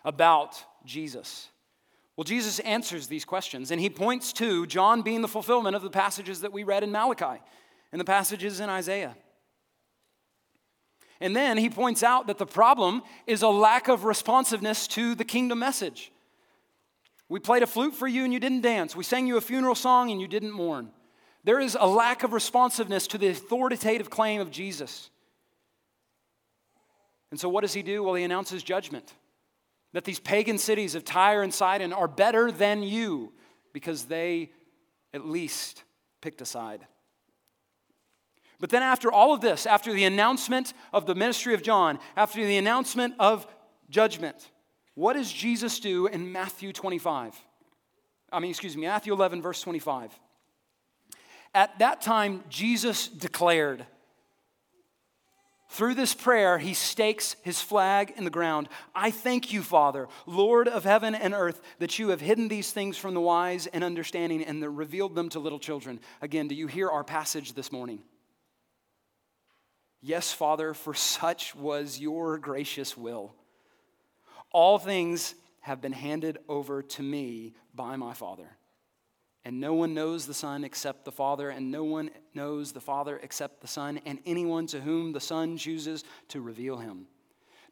about 0.04 0.64
Jesus. 0.84 1.48
Well, 2.16 2.24
Jesus 2.24 2.58
answers 2.58 3.06
these 3.06 3.24
questions, 3.24 3.70
and 3.70 3.80
he 3.80 3.88
points 3.88 4.32
to 4.32 4.66
John 4.66 5.02
being 5.02 5.20
the 5.20 5.28
fulfillment 5.28 5.76
of 5.76 5.82
the 5.82 5.90
passages 5.90 6.40
that 6.40 6.52
we 6.52 6.64
read 6.64 6.82
in 6.82 6.90
Malachi 6.90 7.40
and 7.92 8.00
the 8.00 8.04
passages 8.04 8.58
in 8.58 8.68
Isaiah. 8.68 9.16
And 11.20 11.36
then 11.36 11.56
he 11.56 11.70
points 11.70 12.02
out 12.02 12.26
that 12.26 12.38
the 12.38 12.46
problem 12.46 13.00
is 13.28 13.42
a 13.42 13.48
lack 13.48 13.86
of 13.86 14.02
responsiveness 14.02 14.88
to 14.88 15.14
the 15.14 15.24
kingdom 15.24 15.60
message. 15.60 16.10
We 17.28 17.38
played 17.38 17.62
a 17.62 17.68
flute 17.68 17.94
for 17.94 18.08
you 18.08 18.24
and 18.24 18.32
you 18.32 18.40
didn't 18.40 18.62
dance. 18.62 18.96
We 18.96 19.04
sang 19.04 19.28
you 19.28 19.36
a 19.36 19.40
funeral 19.40 19.76
song 19.76 20.10
and 20.10 20.20
you 20.20 20.26
didn't 20.26 20.50
mourn. 20.50 20.90
There 21.45 21.61
is 21.61 21.76
a 21.78 21.86
lack 21.86 22.22
of 22.22 22.32
responsiveness 22.32 23.07
to 23.09 23.18
the 23.18 23.28
authoritative 23.28 24.11
claim 24.11 24.41
of 24.41 24.51
Jesus. 24.51 25.11
And 27.30 27.38
so, 27.38 27.49
what 27.49 27.62
does 27.62 27.72
he 27.72 27.82
do? 27.82 28.03
Well, 28.03 28.14
he 28.14 28.24
announces 28.24 28.62
judgment 28.62 29.14
that 29.93 30.05
these 30.05 30.20
pagan 30.20 30.59
cities 30.59 30.95
of 30.95 31.05
Tyre 31.05 31.43
and 31.43 31.53
Sidon 31.53 31.93
are 31.93 32.09
better 32.09 32.53
than 32.53 32.82
you 32.82 33.32
because 33.72 34.05
they 34.05 34.51
at 35.14 35.26
least 35.26 35.84
picked 36.20 36.41
a 36.41 36.47
side. 36.47 36.86
But 38.59 38.70
then, 38.70 38.82
after 38.82 39.11
all 39.11 39.32
of 39.32 39.41
this, 39.41 39.64
after 39.64 39.93
the 39.93 40.05
announcement 40.05 40.74
of 40.93 41.07
the 41.07 41.14
ministry 41.14 41.55
of 41.55 41.62
John, 41.62 41.99
after 42.16 42.45
the 42.45 42.59
announcement 42.59 43.14
of 43.18 43.47
judgment, 43.88 44.51
what 44.95 45.14
does 45.14 45.32
Jesus 45.32 45.80
do 45.80 46.07
in 46.07 46.30
Matthew 46.30 46.72
25? 46.72 47.34
I 48.32 48.38
mean, 48.38 48.51
excuse 48.51 48.76
me, 48.76 48.82
Matthew 48.82 49.14
11, 49.14 49.41
verse 49.41 49.62
25. 49.62 50.12
At 51.55 51.78
that 51.80 52.01
time, 52.01 52.44
Jesus 52.48 53.09
declared, 53.09 53.86
through 55.70 55.94
this 55.94 56.14
prayer, 56.14 56.59
he 56.59 56.74
stakes 56.74 57.36
his 57.42 57.61
flag 57.61 58.14
in 58.16 58.24
the 58.24 58.30
ground. 58.30 58.68
I 58.92 59.12
thank 59.12 59.53
you, 59.53 59.62
Father, 59.62 60.09
Lord 60.26 60.66
of 60.66 60.82
heaven 60.82 61.14
and 61.14 61.32
earth, 61.32 61.62
that 61.78 61.96
you 61.96 62.09
have 62.09 62.20
hidden 62.20 62.48
these 62.48 62.72
things 62.72 62.96
from 62.96 63.14
the 63.14 63.20
wise 63.20 63.68
and 63.68 63.84
understanding 63.84 64.42
and 64.42 64.76
revealed 64.76 65.14
them 65.14 65.28
to 65.28 65.38
little 65.38 65.61
children. 65.61 66.01
Again, 66.20 66.48
do 66.48 66.57
you 66.57 66.66
hear 66.66 66.88
our 66.88 67.05
passage 67.05 67.53
this 67.53 67.70
morning? 67.70 68.01
Yes, 70.03 70.32
Father, 70.32 70.74
for 70.74 70.92
such 70.92 71.55
was 71.55 72.01
your 72.01 72.38
gracious 72.38 72.96
will. 72.96 73.32
All 74.51 74.78
things 74.78 75.36
have 75.61 75.80
been 75.80 75.92
handed 75.92 76.38
over 76.48 76.82
to 76.82 77.03
me 77.03 77.55
by 77.74 77.94
my 77.94 78.12
Father. 78.12 78.48
And 79.45 79.59
no 79.59 79.72
one 79.72 79.95
knows 79.95 80.26
the 80.26 80.34
Son 80.34 80.64
except 80.64 81.05
the 81.05 81.12
Father, 81.12 81.49
and 81.49 81.70
no 81.70 81.82
one 81.82 82.11
knows 82.34 82.72
the 82.72 82.80
Father 82.80 83.18
except 83.22 83.61
the 83.61 83.66
Son, 83.66 84.01
and 84.05 84.18
anyone 84.26 84.66
to 84.68 84.80
whom 84.80 85.12
the 85.12 85.20
Son 85.20 85.57
chooses 85.57 86.05
to 86.28 86.41
reveal 86.41 86.76
him. 86.76 87.07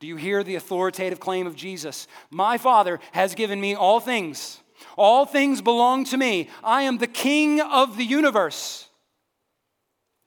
Do 0.01 0.07
you 0.07 0.17
hear 0.17 0.43
the 0.43 0.55
authoritative 0.55 1.21
claim 1.21 1.47
of 1.47 1.57
Jesus? 1.57 2.07
My 2.31 2.57
Father 2.57 3.01
has 3.13 3.35
given 3.35 3.61
me 3.61 3.75
all 3.75 4.01
things. 4.01 4.61
All 4.97 5.27
things 5.27 5.61
belong 5.61 6.05
to 6.07 6.17
me. 6.17 6.49
I 6.63 6.83
am 6.83 6.99
the 6.99 7.07
King 7.07 7.61
of 7.61 7.97
the 7.97 8.05
universe. 8.05 8.89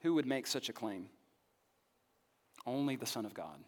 Who 0.02 0.14
would 0.14 0.26
make 0.26 0.46
such 0.46 0.68
a 0.68 0.72
claim? 0.72 1.06
Only 2.66 2.96
the 2.96 3.06
Son 3.06 3.24
of 3.24 3.34
God. 3.34 3.58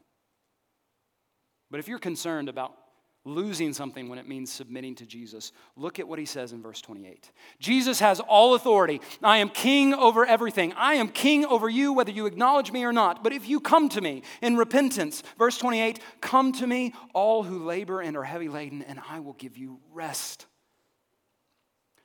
But 1.70 1.81
if 1.81 1.89
you're 1.89 1.99
concerned 1.99 2.49
about 2.49 2.77
losing 3.25 3.72
something 3.72 4.09
when 4.09 4.18
it 4.18 4.29
means 4.29 4.53
submitting 4.53 4.95
to 4.97 5.07
Jesus. 5.07 5.53
Look 5.77 5.99
at 5.99 6.07
what 6.07 6.18
he 6.18 6.27
says 6.27 6.53
in 6.53 6.62
verse 6.62 6.81
28. 6.81 7.31
Jesus 7.59 8.01
has 8.01 8.20
all 8.20 8.55
authority. 8.55 9.01
I 9.22 9.39
am 9.39 9.49
king 9.49 9.95
over 9.95 10.27
everything. 10.27 10.72
I 10.75 10.95
am 10.95 11.09
king 11.09 11.47
over 11.47 11.68
you, 11.68 11.93
whether 11.93 12.12
you 12.12 12.27
acknowledge 12.27 12.70
me 12.70 12.85
or 12.85 12.93
not. 12.93 13.25
But 13.25 13.33
if 13.33 13.49
you 13.49 13.61
come 13.61 13.89
to 13.91 14.01
me 14.01 14.22
in 14.43 14.57
repentance, 14.57 15.22
verse 15.39 15.57
28, 15.59 16.01
come 16.20 16.53
to 16.53 16.66
me, 16.66 16.93
all 17.14 17.43
who 17.43 17.64
labor 17.64 18.01
and 18.01 18.16
are 18.16 18.25
heavy 18.25 18.49
laden, 18.49 18.83
and 18.83 19.01
I 19.09 19.20
will 19.20 19.35
give 19.35 19.57
you 19.57 19.81
rest. 19.93 20.47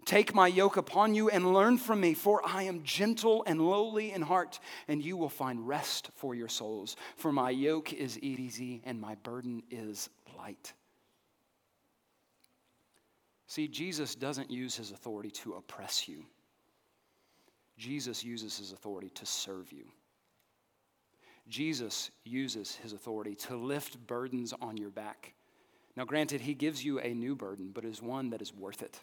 Take 0.05 0.33
my 0.33 0.47
yoke 0.47 0.77
upon 0.77 1.13
you 1.13 1.29
and 1.29 1.53
learn 1.53 1.77
from 1.77 1.99
me, 1.99 2.13
for 2.13 2.41
I 2.43 2.63
am 2.63 2.83
gentle 2.83 3.43
and 3.45 3.61
lowly 3.61 4.11
in 4.11 4.21
heart, 4.21 4.59
and 4.87 5.03
you 5.03 5.17
will 5.17 5.29
find 5.29 5.67
rest 5.67 6.09
for 6.15 6.33
your 6.33 6.47
souls. 6.47 6.95
For 7.17 7.31
my 7.31 7.49
yoke 7.49 7.93
is 7.93 8.17
easy 8.19 8.81
and 8.85 8.99
my 8.99 9.15
burden 9.15 9.61
is 9.69 10.09
light. 10.35 10.73
See, 13.59 13.67
Jesus 13.67 14.15
doesn't 14.15 14.49
use 14.49 14.77
his 14.77 14.91
authority 14.91 15.31
to 15.31 15.55
oppress 15.55 16.07
you, 16.07 16.23
Jesus 17.77 18.23
uses 18.23 18.57
his 18.57 18.71
authority 18.71 19.09
to 19.09 19.25
serve 19.25 19.73
you. 19.73 19.83
Jesus 21.49 22.09
uses 22.23 22.77
his 22.77 22.93
authority 22.93 23.35
to 23.35 23.57
lift 23.57 23.97
burdens 24.07 24.53
on 24.61 24.77
your 24.77 24.91
back. 24.91 25.33
Now, 25.97 26.05
granted, 26.05 26.39
he 26.39 26.53
gives 26.53 26.85
you 26.85 27.01
a 27.01 27.13
new 27.13 27.35
burden, 27.35 27.71
but 27.73 27.83
is 27.83 28.01
one 28.01 28.29
that 28.29 28.41
is 28.41 28.53
worth 28.53 28.81
it. 28.81 28.97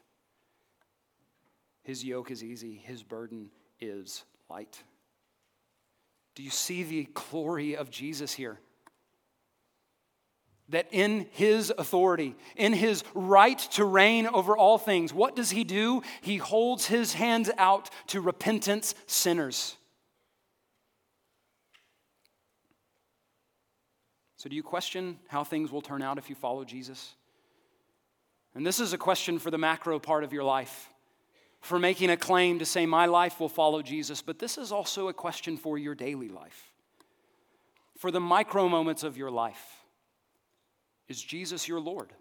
His 1.83 2.03
yoke 2.03 2.31
is 2.31 2.43
easy, 2.43 2.77
his 2.83 3.03
burden 3.03 3.51
is 3.79 4.25
light. 4.49 4.83
Do 6.35 6.43
you 6.43 6.49
see 6.49 6.83
the 6.83 7.09
glory 7.13 7.77
of 7.77 7.91
Jesus 7.91 8.33
here? 8.33 8.59
That 10.69 10.89
in 10.91 11.27
his 11.31 11.73
authority, 11.77 12.35
in 12.57 12.73
his 12.73 13.05
right 13.15 13.59
to 13.59 13.85
reign 13.85 14.27
over 14.27 14.57
all 14.57 14.79
things, 14.79 15.15
what 15.15 15.37
does 15.37 15.51
he 15.51 15.65
do? 15.65 16.03
He 16.21 16.39
holds 16.39 16.87
his 16.87 17.15
hands 17.15 17.51
out 17.57 17.91
to 18.09 18.21
repentant 18.21 18.95
sinners. 19.07 19.77
So, 24.39 24.49
do 24.49 24.57
you 24.57 24.63
question 24.63 25.19
how 25.29 25.45
things 25.45 25.73
will 25.73 25.83
turn 25.83 26.03
out 26.03 26.19
if 26.19 26.29
you 26.29 26.37
follow 26.37 26.65
Jesus? 26.65 27.15
And 28.55 28.67
this 28.67 28.81
is 28.81 28.93
a 28.93 28.99
question 28.99 29.39
for 29.39 29.51
the 29.51 29.59
macro 29.59 29.99
part 29.99 30.25
of 30.25 30.33
your 30.33 30.45
life, 30.45 30.89
for 31.61 31.79
making 31.79 32.11
a 32.11 32.17
claim 32.17 32.59
to 32.59 32.67
say, 32.67 32.87
My 32.87 33.07
life 33.07 33.39
will 33.39 33.49
follow 33.49 33.83
Jesus, 33.83 34.23
but 34.23 34.39
this 34.39 34.59
is 34.59 34.73
also 34.73 35.09
a 35.09 35.13
question 35.13 35.57
for 35.57 35.79
your 35.79 35.95
daily 35.95 36.29
life, 36.29 36.73
for 37.99 38.11
the 38.11 38.21
micro 38.21 38.69
moments 38.69 39.03
of 39.03 39.17
your 39.17 39.31
life. 39.31 39.76
Is 41.09 41.23
Jesus 41.23 41.69
your 41.69 41.81
Lord? 41.81 42.13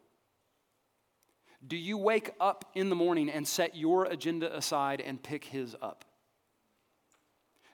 Do 1.67 1.75
you 1.75 1.97
wake 1.97 2.31
up 2.39 2.65
in 2.75 2.89
the 2.89 2.95
morning 2.95 3.29
and 3.29 3.47
set 3.47 3.75
your 3.75 4.05
agenda 4.05 4.55
aside 4.55 5.01
and 5.01 5.21
pick 5.21 5.45
his 5.45 5.75
up? 5.81 6.05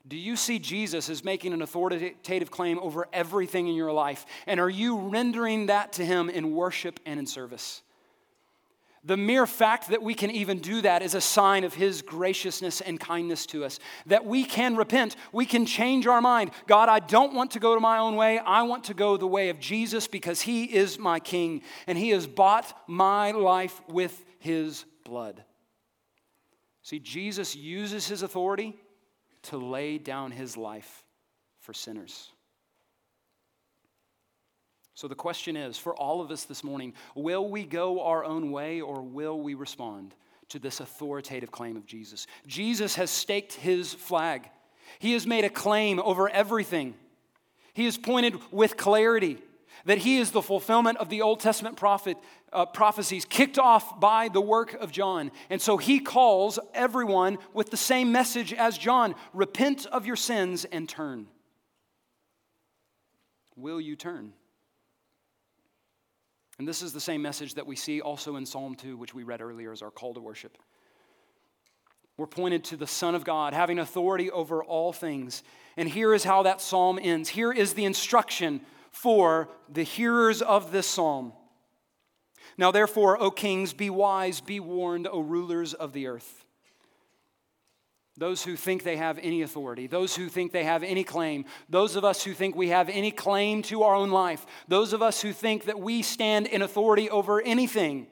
Do 0.08 0.18
you 0.18 0.36
see 0.36 0.58
Jesus 0.58 1.10
as 1.10 1.24
making 1.24 1.54
an 1.54 1.62
authoritative 1.62 2.50
claim 2.50 2.80
over 2.80 3.08
everything 3.14 3.68
in 3.68 3.76
your 3.76 3.92
life? 3.92 4.26
And 4.48 4.60
are 4.60 4.70
you 4.70 4.98
rendering 4.98 5.68
that 5.68 5.94
to 5.94 6.06
him 6.06 6.30
in 6.30 6.56
worship 6.56 7.00
and 7.06 7.20
in 7.20 7.28
service? 7.28 7.82
The 9.04 9.18
mere 9.18 9.48
fact 9.48 9.90
that 9.90 10.04
we 10.04 10.14
can 10.14 10.30
even 10.30 10.60
do 10.60 10.82
that 10.82 11.02
is 11.02 11.16
a 11.16 11.22
sign 11.22 11.64
of 11.64 11.74
His 11.74 12.04
graciousness 12.04 12.82
and 12.82 13.00
kindness 13.00 13.48
to 13.48 13.66
us. 13.66 13.80
That 14.06 14.26
we 14.26 14.44
can 14.44 14.76
repent, 14.76 15.16
we 15.32 15.48
can 15.48 15.66
change 15.66 16.06
our 16.06 16.22
mind. 16.22 16.52
God, 16.68 16.88
I 16.88 17.00
don't 17.00 17.34
want 17.34 17.52
to 17.52 17.60
go 17.60 17.74
to 17.74 17.82
my 17.82 17.98
own 17.98 18.16
way. 18.16 18.38
I 18.38 18.62
want 18.62 18.84
to 18.86 18.94
go 18.94 19.18
the 19.18 19.26
way 19.26 19.50
of 19.50 19.60
Jesus 19.60 20.08
because 20.08 20.42
He 20.42 20.66
is 20.66 21.00
my 21.00 21.20
King 21.20 21.64
and 21.88 21.98
He 21.98 22.10
has 22.10 22.28
bought 22.28 22.78
my 22.88 23.32
life 23.32 23.82
with 23.88 24.24
His 24.38 24.86
blood. 25.04 25.44
See, 26.84 27.00
Jesus 27.00 27.56
uses 27.56 28.08
His 28.08 28.22
authority 28.22 28.76
to 29.44 29.58
lay 29.58 29.98
down 29.98 30.30
His 30.30 30.58
life 30.58 31.04
for 31.60 31.74
sinners. 31.74 32.30
So 35.02 35.08
the 35.08 35.16
question 35.16 35.58
is 35.58 35.80
for 35.80 35.96
all 35.96 36.22
of 36.22 36.30
us 36.30 36.44
this 36.44 36.64
morning 36.64 36.94
will 37.16 37.50
we 37.50 37.64
go 37.64 38.04
our 38.04 38.24
own 38.24 38.52
way 38.52 38.82
or 38.82 39.02
will 39.02 39.42
we 39.42 39.56
respond 39.56 40.14
to 40.50 40.60
this 40.60 40.80
authoritative 40.80 41.50
claim 41.50 41.76
of 41.76 41.88
Jesus? 41.88 42.28
Jesus 42.46 42.94
has 42.94 43.10
staked 43.10 43.54
his 43.54 43.96
flag, 43.96 44.48
he 45.00 45.14
has 45.14 45.26
made 45.26 45.44
a 45.44 45.50
claim 45.50 46.00
over 46.00 46.30
everything. 46.30 46.94
He 47.74 47.86
has 47.86 47.98
pointed 47.98 48.36
with 48.52 48.78
clarity 48.78 49.40
that 49.86 49.98
he 49.98 50.20
is 50.20 50.30
the 50.30 50.42
fulfillment 50.44 51.00
of 51.00 51.10
the 51.10 51.24
Old 51.24 51.40
Testament 51.40 51.78
prophet, 51.78 52.18
uh, 52.54 52.68
prophecies 52.68 53.26
kicked 53.26 53.58
off 53.58 54.00
by 54.00 54.28
the 54.28 54.40
work 54.40 54.76
of 54.76 54.92
John. 54.92 55.32
And 55.50 55.60
so 55.60 55.78
he 55.78 56.00
calls 56.00 56.60
everyone 56.76 57.40
with 57.56 57.72
the 57.72 57.78
same 57.78 58.12
message 58.12 58.54
as 58.54 58.78
John 58.78 59.16
repent 59.34 59.88
of 59.88 60.06
your 60.06 60.16
sins 60.16 60.64
and 60.66 60.88
turn. 60.88 61.26
Will 63.56 63.82
you 63.82 63.96
turn? 63.96 64.34
And 66.62 66.68
this 66.68 66.84
is 66.84 66.94
the 66.94 67.02
same 67.02 67.24
message 67.24 67.56
that 67.56 67.66
we 67.66 67.76
see 67.76 68.02
also 68.02 68.36
in 68.36 68.46
Psalm 68.46 68.76
2, 68.76 68.96
which 68.96 69.16
we 69.16 69.24
read 69.24 69.42
earlier 69.42 69.72
as 69.72 69.82
our 69.82 69.90
call 69.90 70.14
to 70.14 70.20
worship. 70.20 70.60
We're 72.18 72.28
pointed 72.28 72.64
to 72.66 72.78
the 72.78 72.86
Son 72.86 73.16
of 73.16 73.24
God 73.24 73.56
having 73.56 73.80
authority 73.80 74.30
over 74.30 74.64
all 74.64 74.94
things. 74.94 75.42
And 75.76 75.90
here 75.90 76.14
is 76.14 76.24
how 76.24 76.44
that 76.44 76.62
psalm 76.62 77.00
ends. 77.02 77.30
Here 77.30 77.52
is 77.52 77.74
the 77.74 77.84
instruction 77.84 78.62
for 78.92 79.50
the 79.74 79.82
hearers 79.82 80.44
of 80.44 80.72
this 80.72 80.86
psalm. 80.86 81.34
Now, 82.60 82.70
therefore, 82.70 83.20
O 83.20 83.32
kings, 83.32 83.74
be 83.74 83.90
wise, 83.90 84.40
be 84.40 84.60
warned, 84.60 85.08
O 85.12 85.20
rulers 85.20 85.74
of 85.74 85.94
the 85.94 86.06
earth. 86.06 86.46
Those 88.22 88.44
who 88.44 88.56
think 88.56 88.84
they 88.84 88.98
have 88.98 89.18
any 89.18 89.42
authority, 89.42 89.88
those 89.88 90.16
who 90.16 90.30
think 90.30 90.52
they 90.52 90.64
have 90.64 90.84
any 90.84 91.04
claim, 91.04 91.44
those 91.70 91.96
of 91.96 92.06
us 92.06 92.24
who 92.24 92.36
think 92.36 92.56
we 92.56 92.68
have 92.68 92.88
any 92.88 93.10
claim 93.10 93.64
to 93.64 93.82
our 93.82 93.96
own 93.96 94.12
life, 94.12 94.46
those 94.68 94.94
of 94.94 95.02
us 95.02 95.24
who 95.24 95.34
think 95.34 95.66
that 95.66 95.80
we 95.80 96.04
stand 96.04 96.46
in 96.46 96.62
authority 96.62 97.10
over 97.10 97.42
anything, 97.42 98.06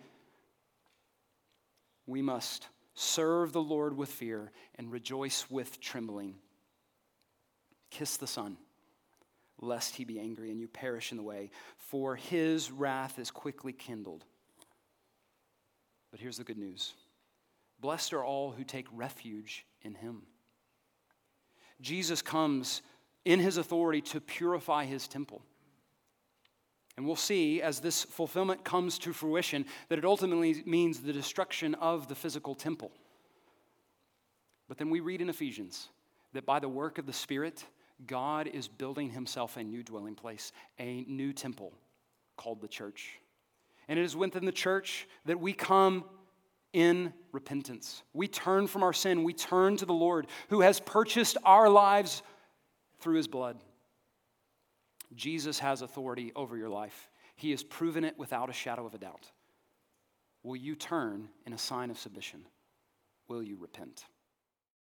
we 2.07 2.24
must 2.24 2.70
serve 2.95 3.53
the 3.53 3.62
Lord 3.62 3.95
with 3.95 4.10
fear 4.10 4.51
and 4.74 4.91
rejoice 4.91 5.45
with 5.47 5.80
trembling. 5.80 6.34
Kiss 7.91 8.18
the 8.18 8.26
Son, 8.26 8.57
lest 9.62 9.95
he 9.95 10.05
be 10.05 10.20
angry 10.20 10.49
and 10.49 10.60
you 10.60 10.68
perish 10.68 11.12
in 11.12 11.18
the 11.18 11.24
way, 11.24 11.51
for 11.78 12.16
his 12.16 12.72
wrath 12.72 13.20
is 13.20 13.30
quickly 13.30 13.74
kindled. 13.74 14.26
But 16.10 16.20
here's 16.20 16.39
the 16.39 16.43
good 16.43 16.57
news. 16.57 16.95
Blessed 17.80 18.14
are 18.14 18.26
all 18.26 18.49
who 18.49 18.64
take 18.64 18.88
refuge 18.91 19.68
in 19.82 19.95
him. 19.95 20.23
Jesus 21.82 22.21
comes 22.21 22.82
in 23.25 23.39
his 23.39 23.57
authority 23.57 24.01
to 24.01 24.19
purify 24.19 24.86
his 24.86 25.07
temple. 25.07 25.41
And 26.97 27.05
we'll 27.05 27.15
see 27.15 27.61
as 27.61 27.80
this 27.80 28.03
fulfillment 28.03 28.65
comes 28.65 28.99
to 28.99 29.13
fruition 29.13 29.65
that 29.88 29.97
it 29.97 30.03
ultimately 30.03 30.61
means 30.65 30.99
the 30.99 31.13
destruction 31.13 31.75
of 31.75 32.09
the 32.09 32.15
physical 32.15 32.55
temple. 32.55 32.91
But 34.67 34.77
then 34.77 34.89
we 34.89 34.99
read 34.99 35.21
in 35.21 35.30
Ephesians 35.30 35.88
that 36.34 36.45
by 36.45 36.59
the 36.59 36.67
work 36.67 36.97
of 36.97 37.05
the 37.05 37.13
Spirit, 37.13 37.63
God 38.05 38.47
is 38.47 38.67
building 38.67 39.09
himself 39.09 39.57
a 39.57 39.63
new 39.63 39.84
dwelling 39.84 40.15
place, 40.15 40.51
a 40.77 41.05
new 41.07 41.34
temple 41.34 41.73
called 42.36 42.61
the 42.61 42.67
church. 42.67 43.19
And 43.88 43.97
it 43.97 44.03
is 44.03 44.15
within 44.15 44.45
the 44.45 44.51
church 44.51 45.07
that 45.25 45.39
we 45.39 45.53
come 45.53 46.03
in 46.74 47.13
repentance. 47.32 48.03
We 48.13 48.28
turn 48.28 48.67
from 48.67 48.84
our 48.84 48.93
sin, 48.93 49.24
we 49.24 49.34
turn 49.34 49.78
to 49.78 49.86
the 49.86 49.93
Lord 49.93 50.28
who 50.49 50.61
has 50.61 50.80
purchased 50.80 51.38
our 51.43 51.70
lives 51.70 52.22
through 52.99 53.15
his 53.15 53.28
blood. 53.28 53.57
Jesus 55.15 55.59
has 55.59 55.82
authority 55.82 56.32
over 56.36 56.55
your 56.57 56.70
life, 56.70 57.09
he 57.36 57.51
has 57.51 57.63
proven 57.63 58.03
it 58.03 58.17
without 58.17 58.49
a 58.49 58.53
shadow 58.53 58.86
of 58.86 58.93
a 58.93 58.99
doubt. 58.99 59.32
Will 60.43 60.55
you 60.55 60.76
turn 60.76 61.30
in 61.45 61.53
a 61.53 61.57
sign 61.57 61.89
of 61.89 61.97
submission? 61.97 62.45
Will 63.28 63.43
you 63.43 63.57
repent? 63.57 64.05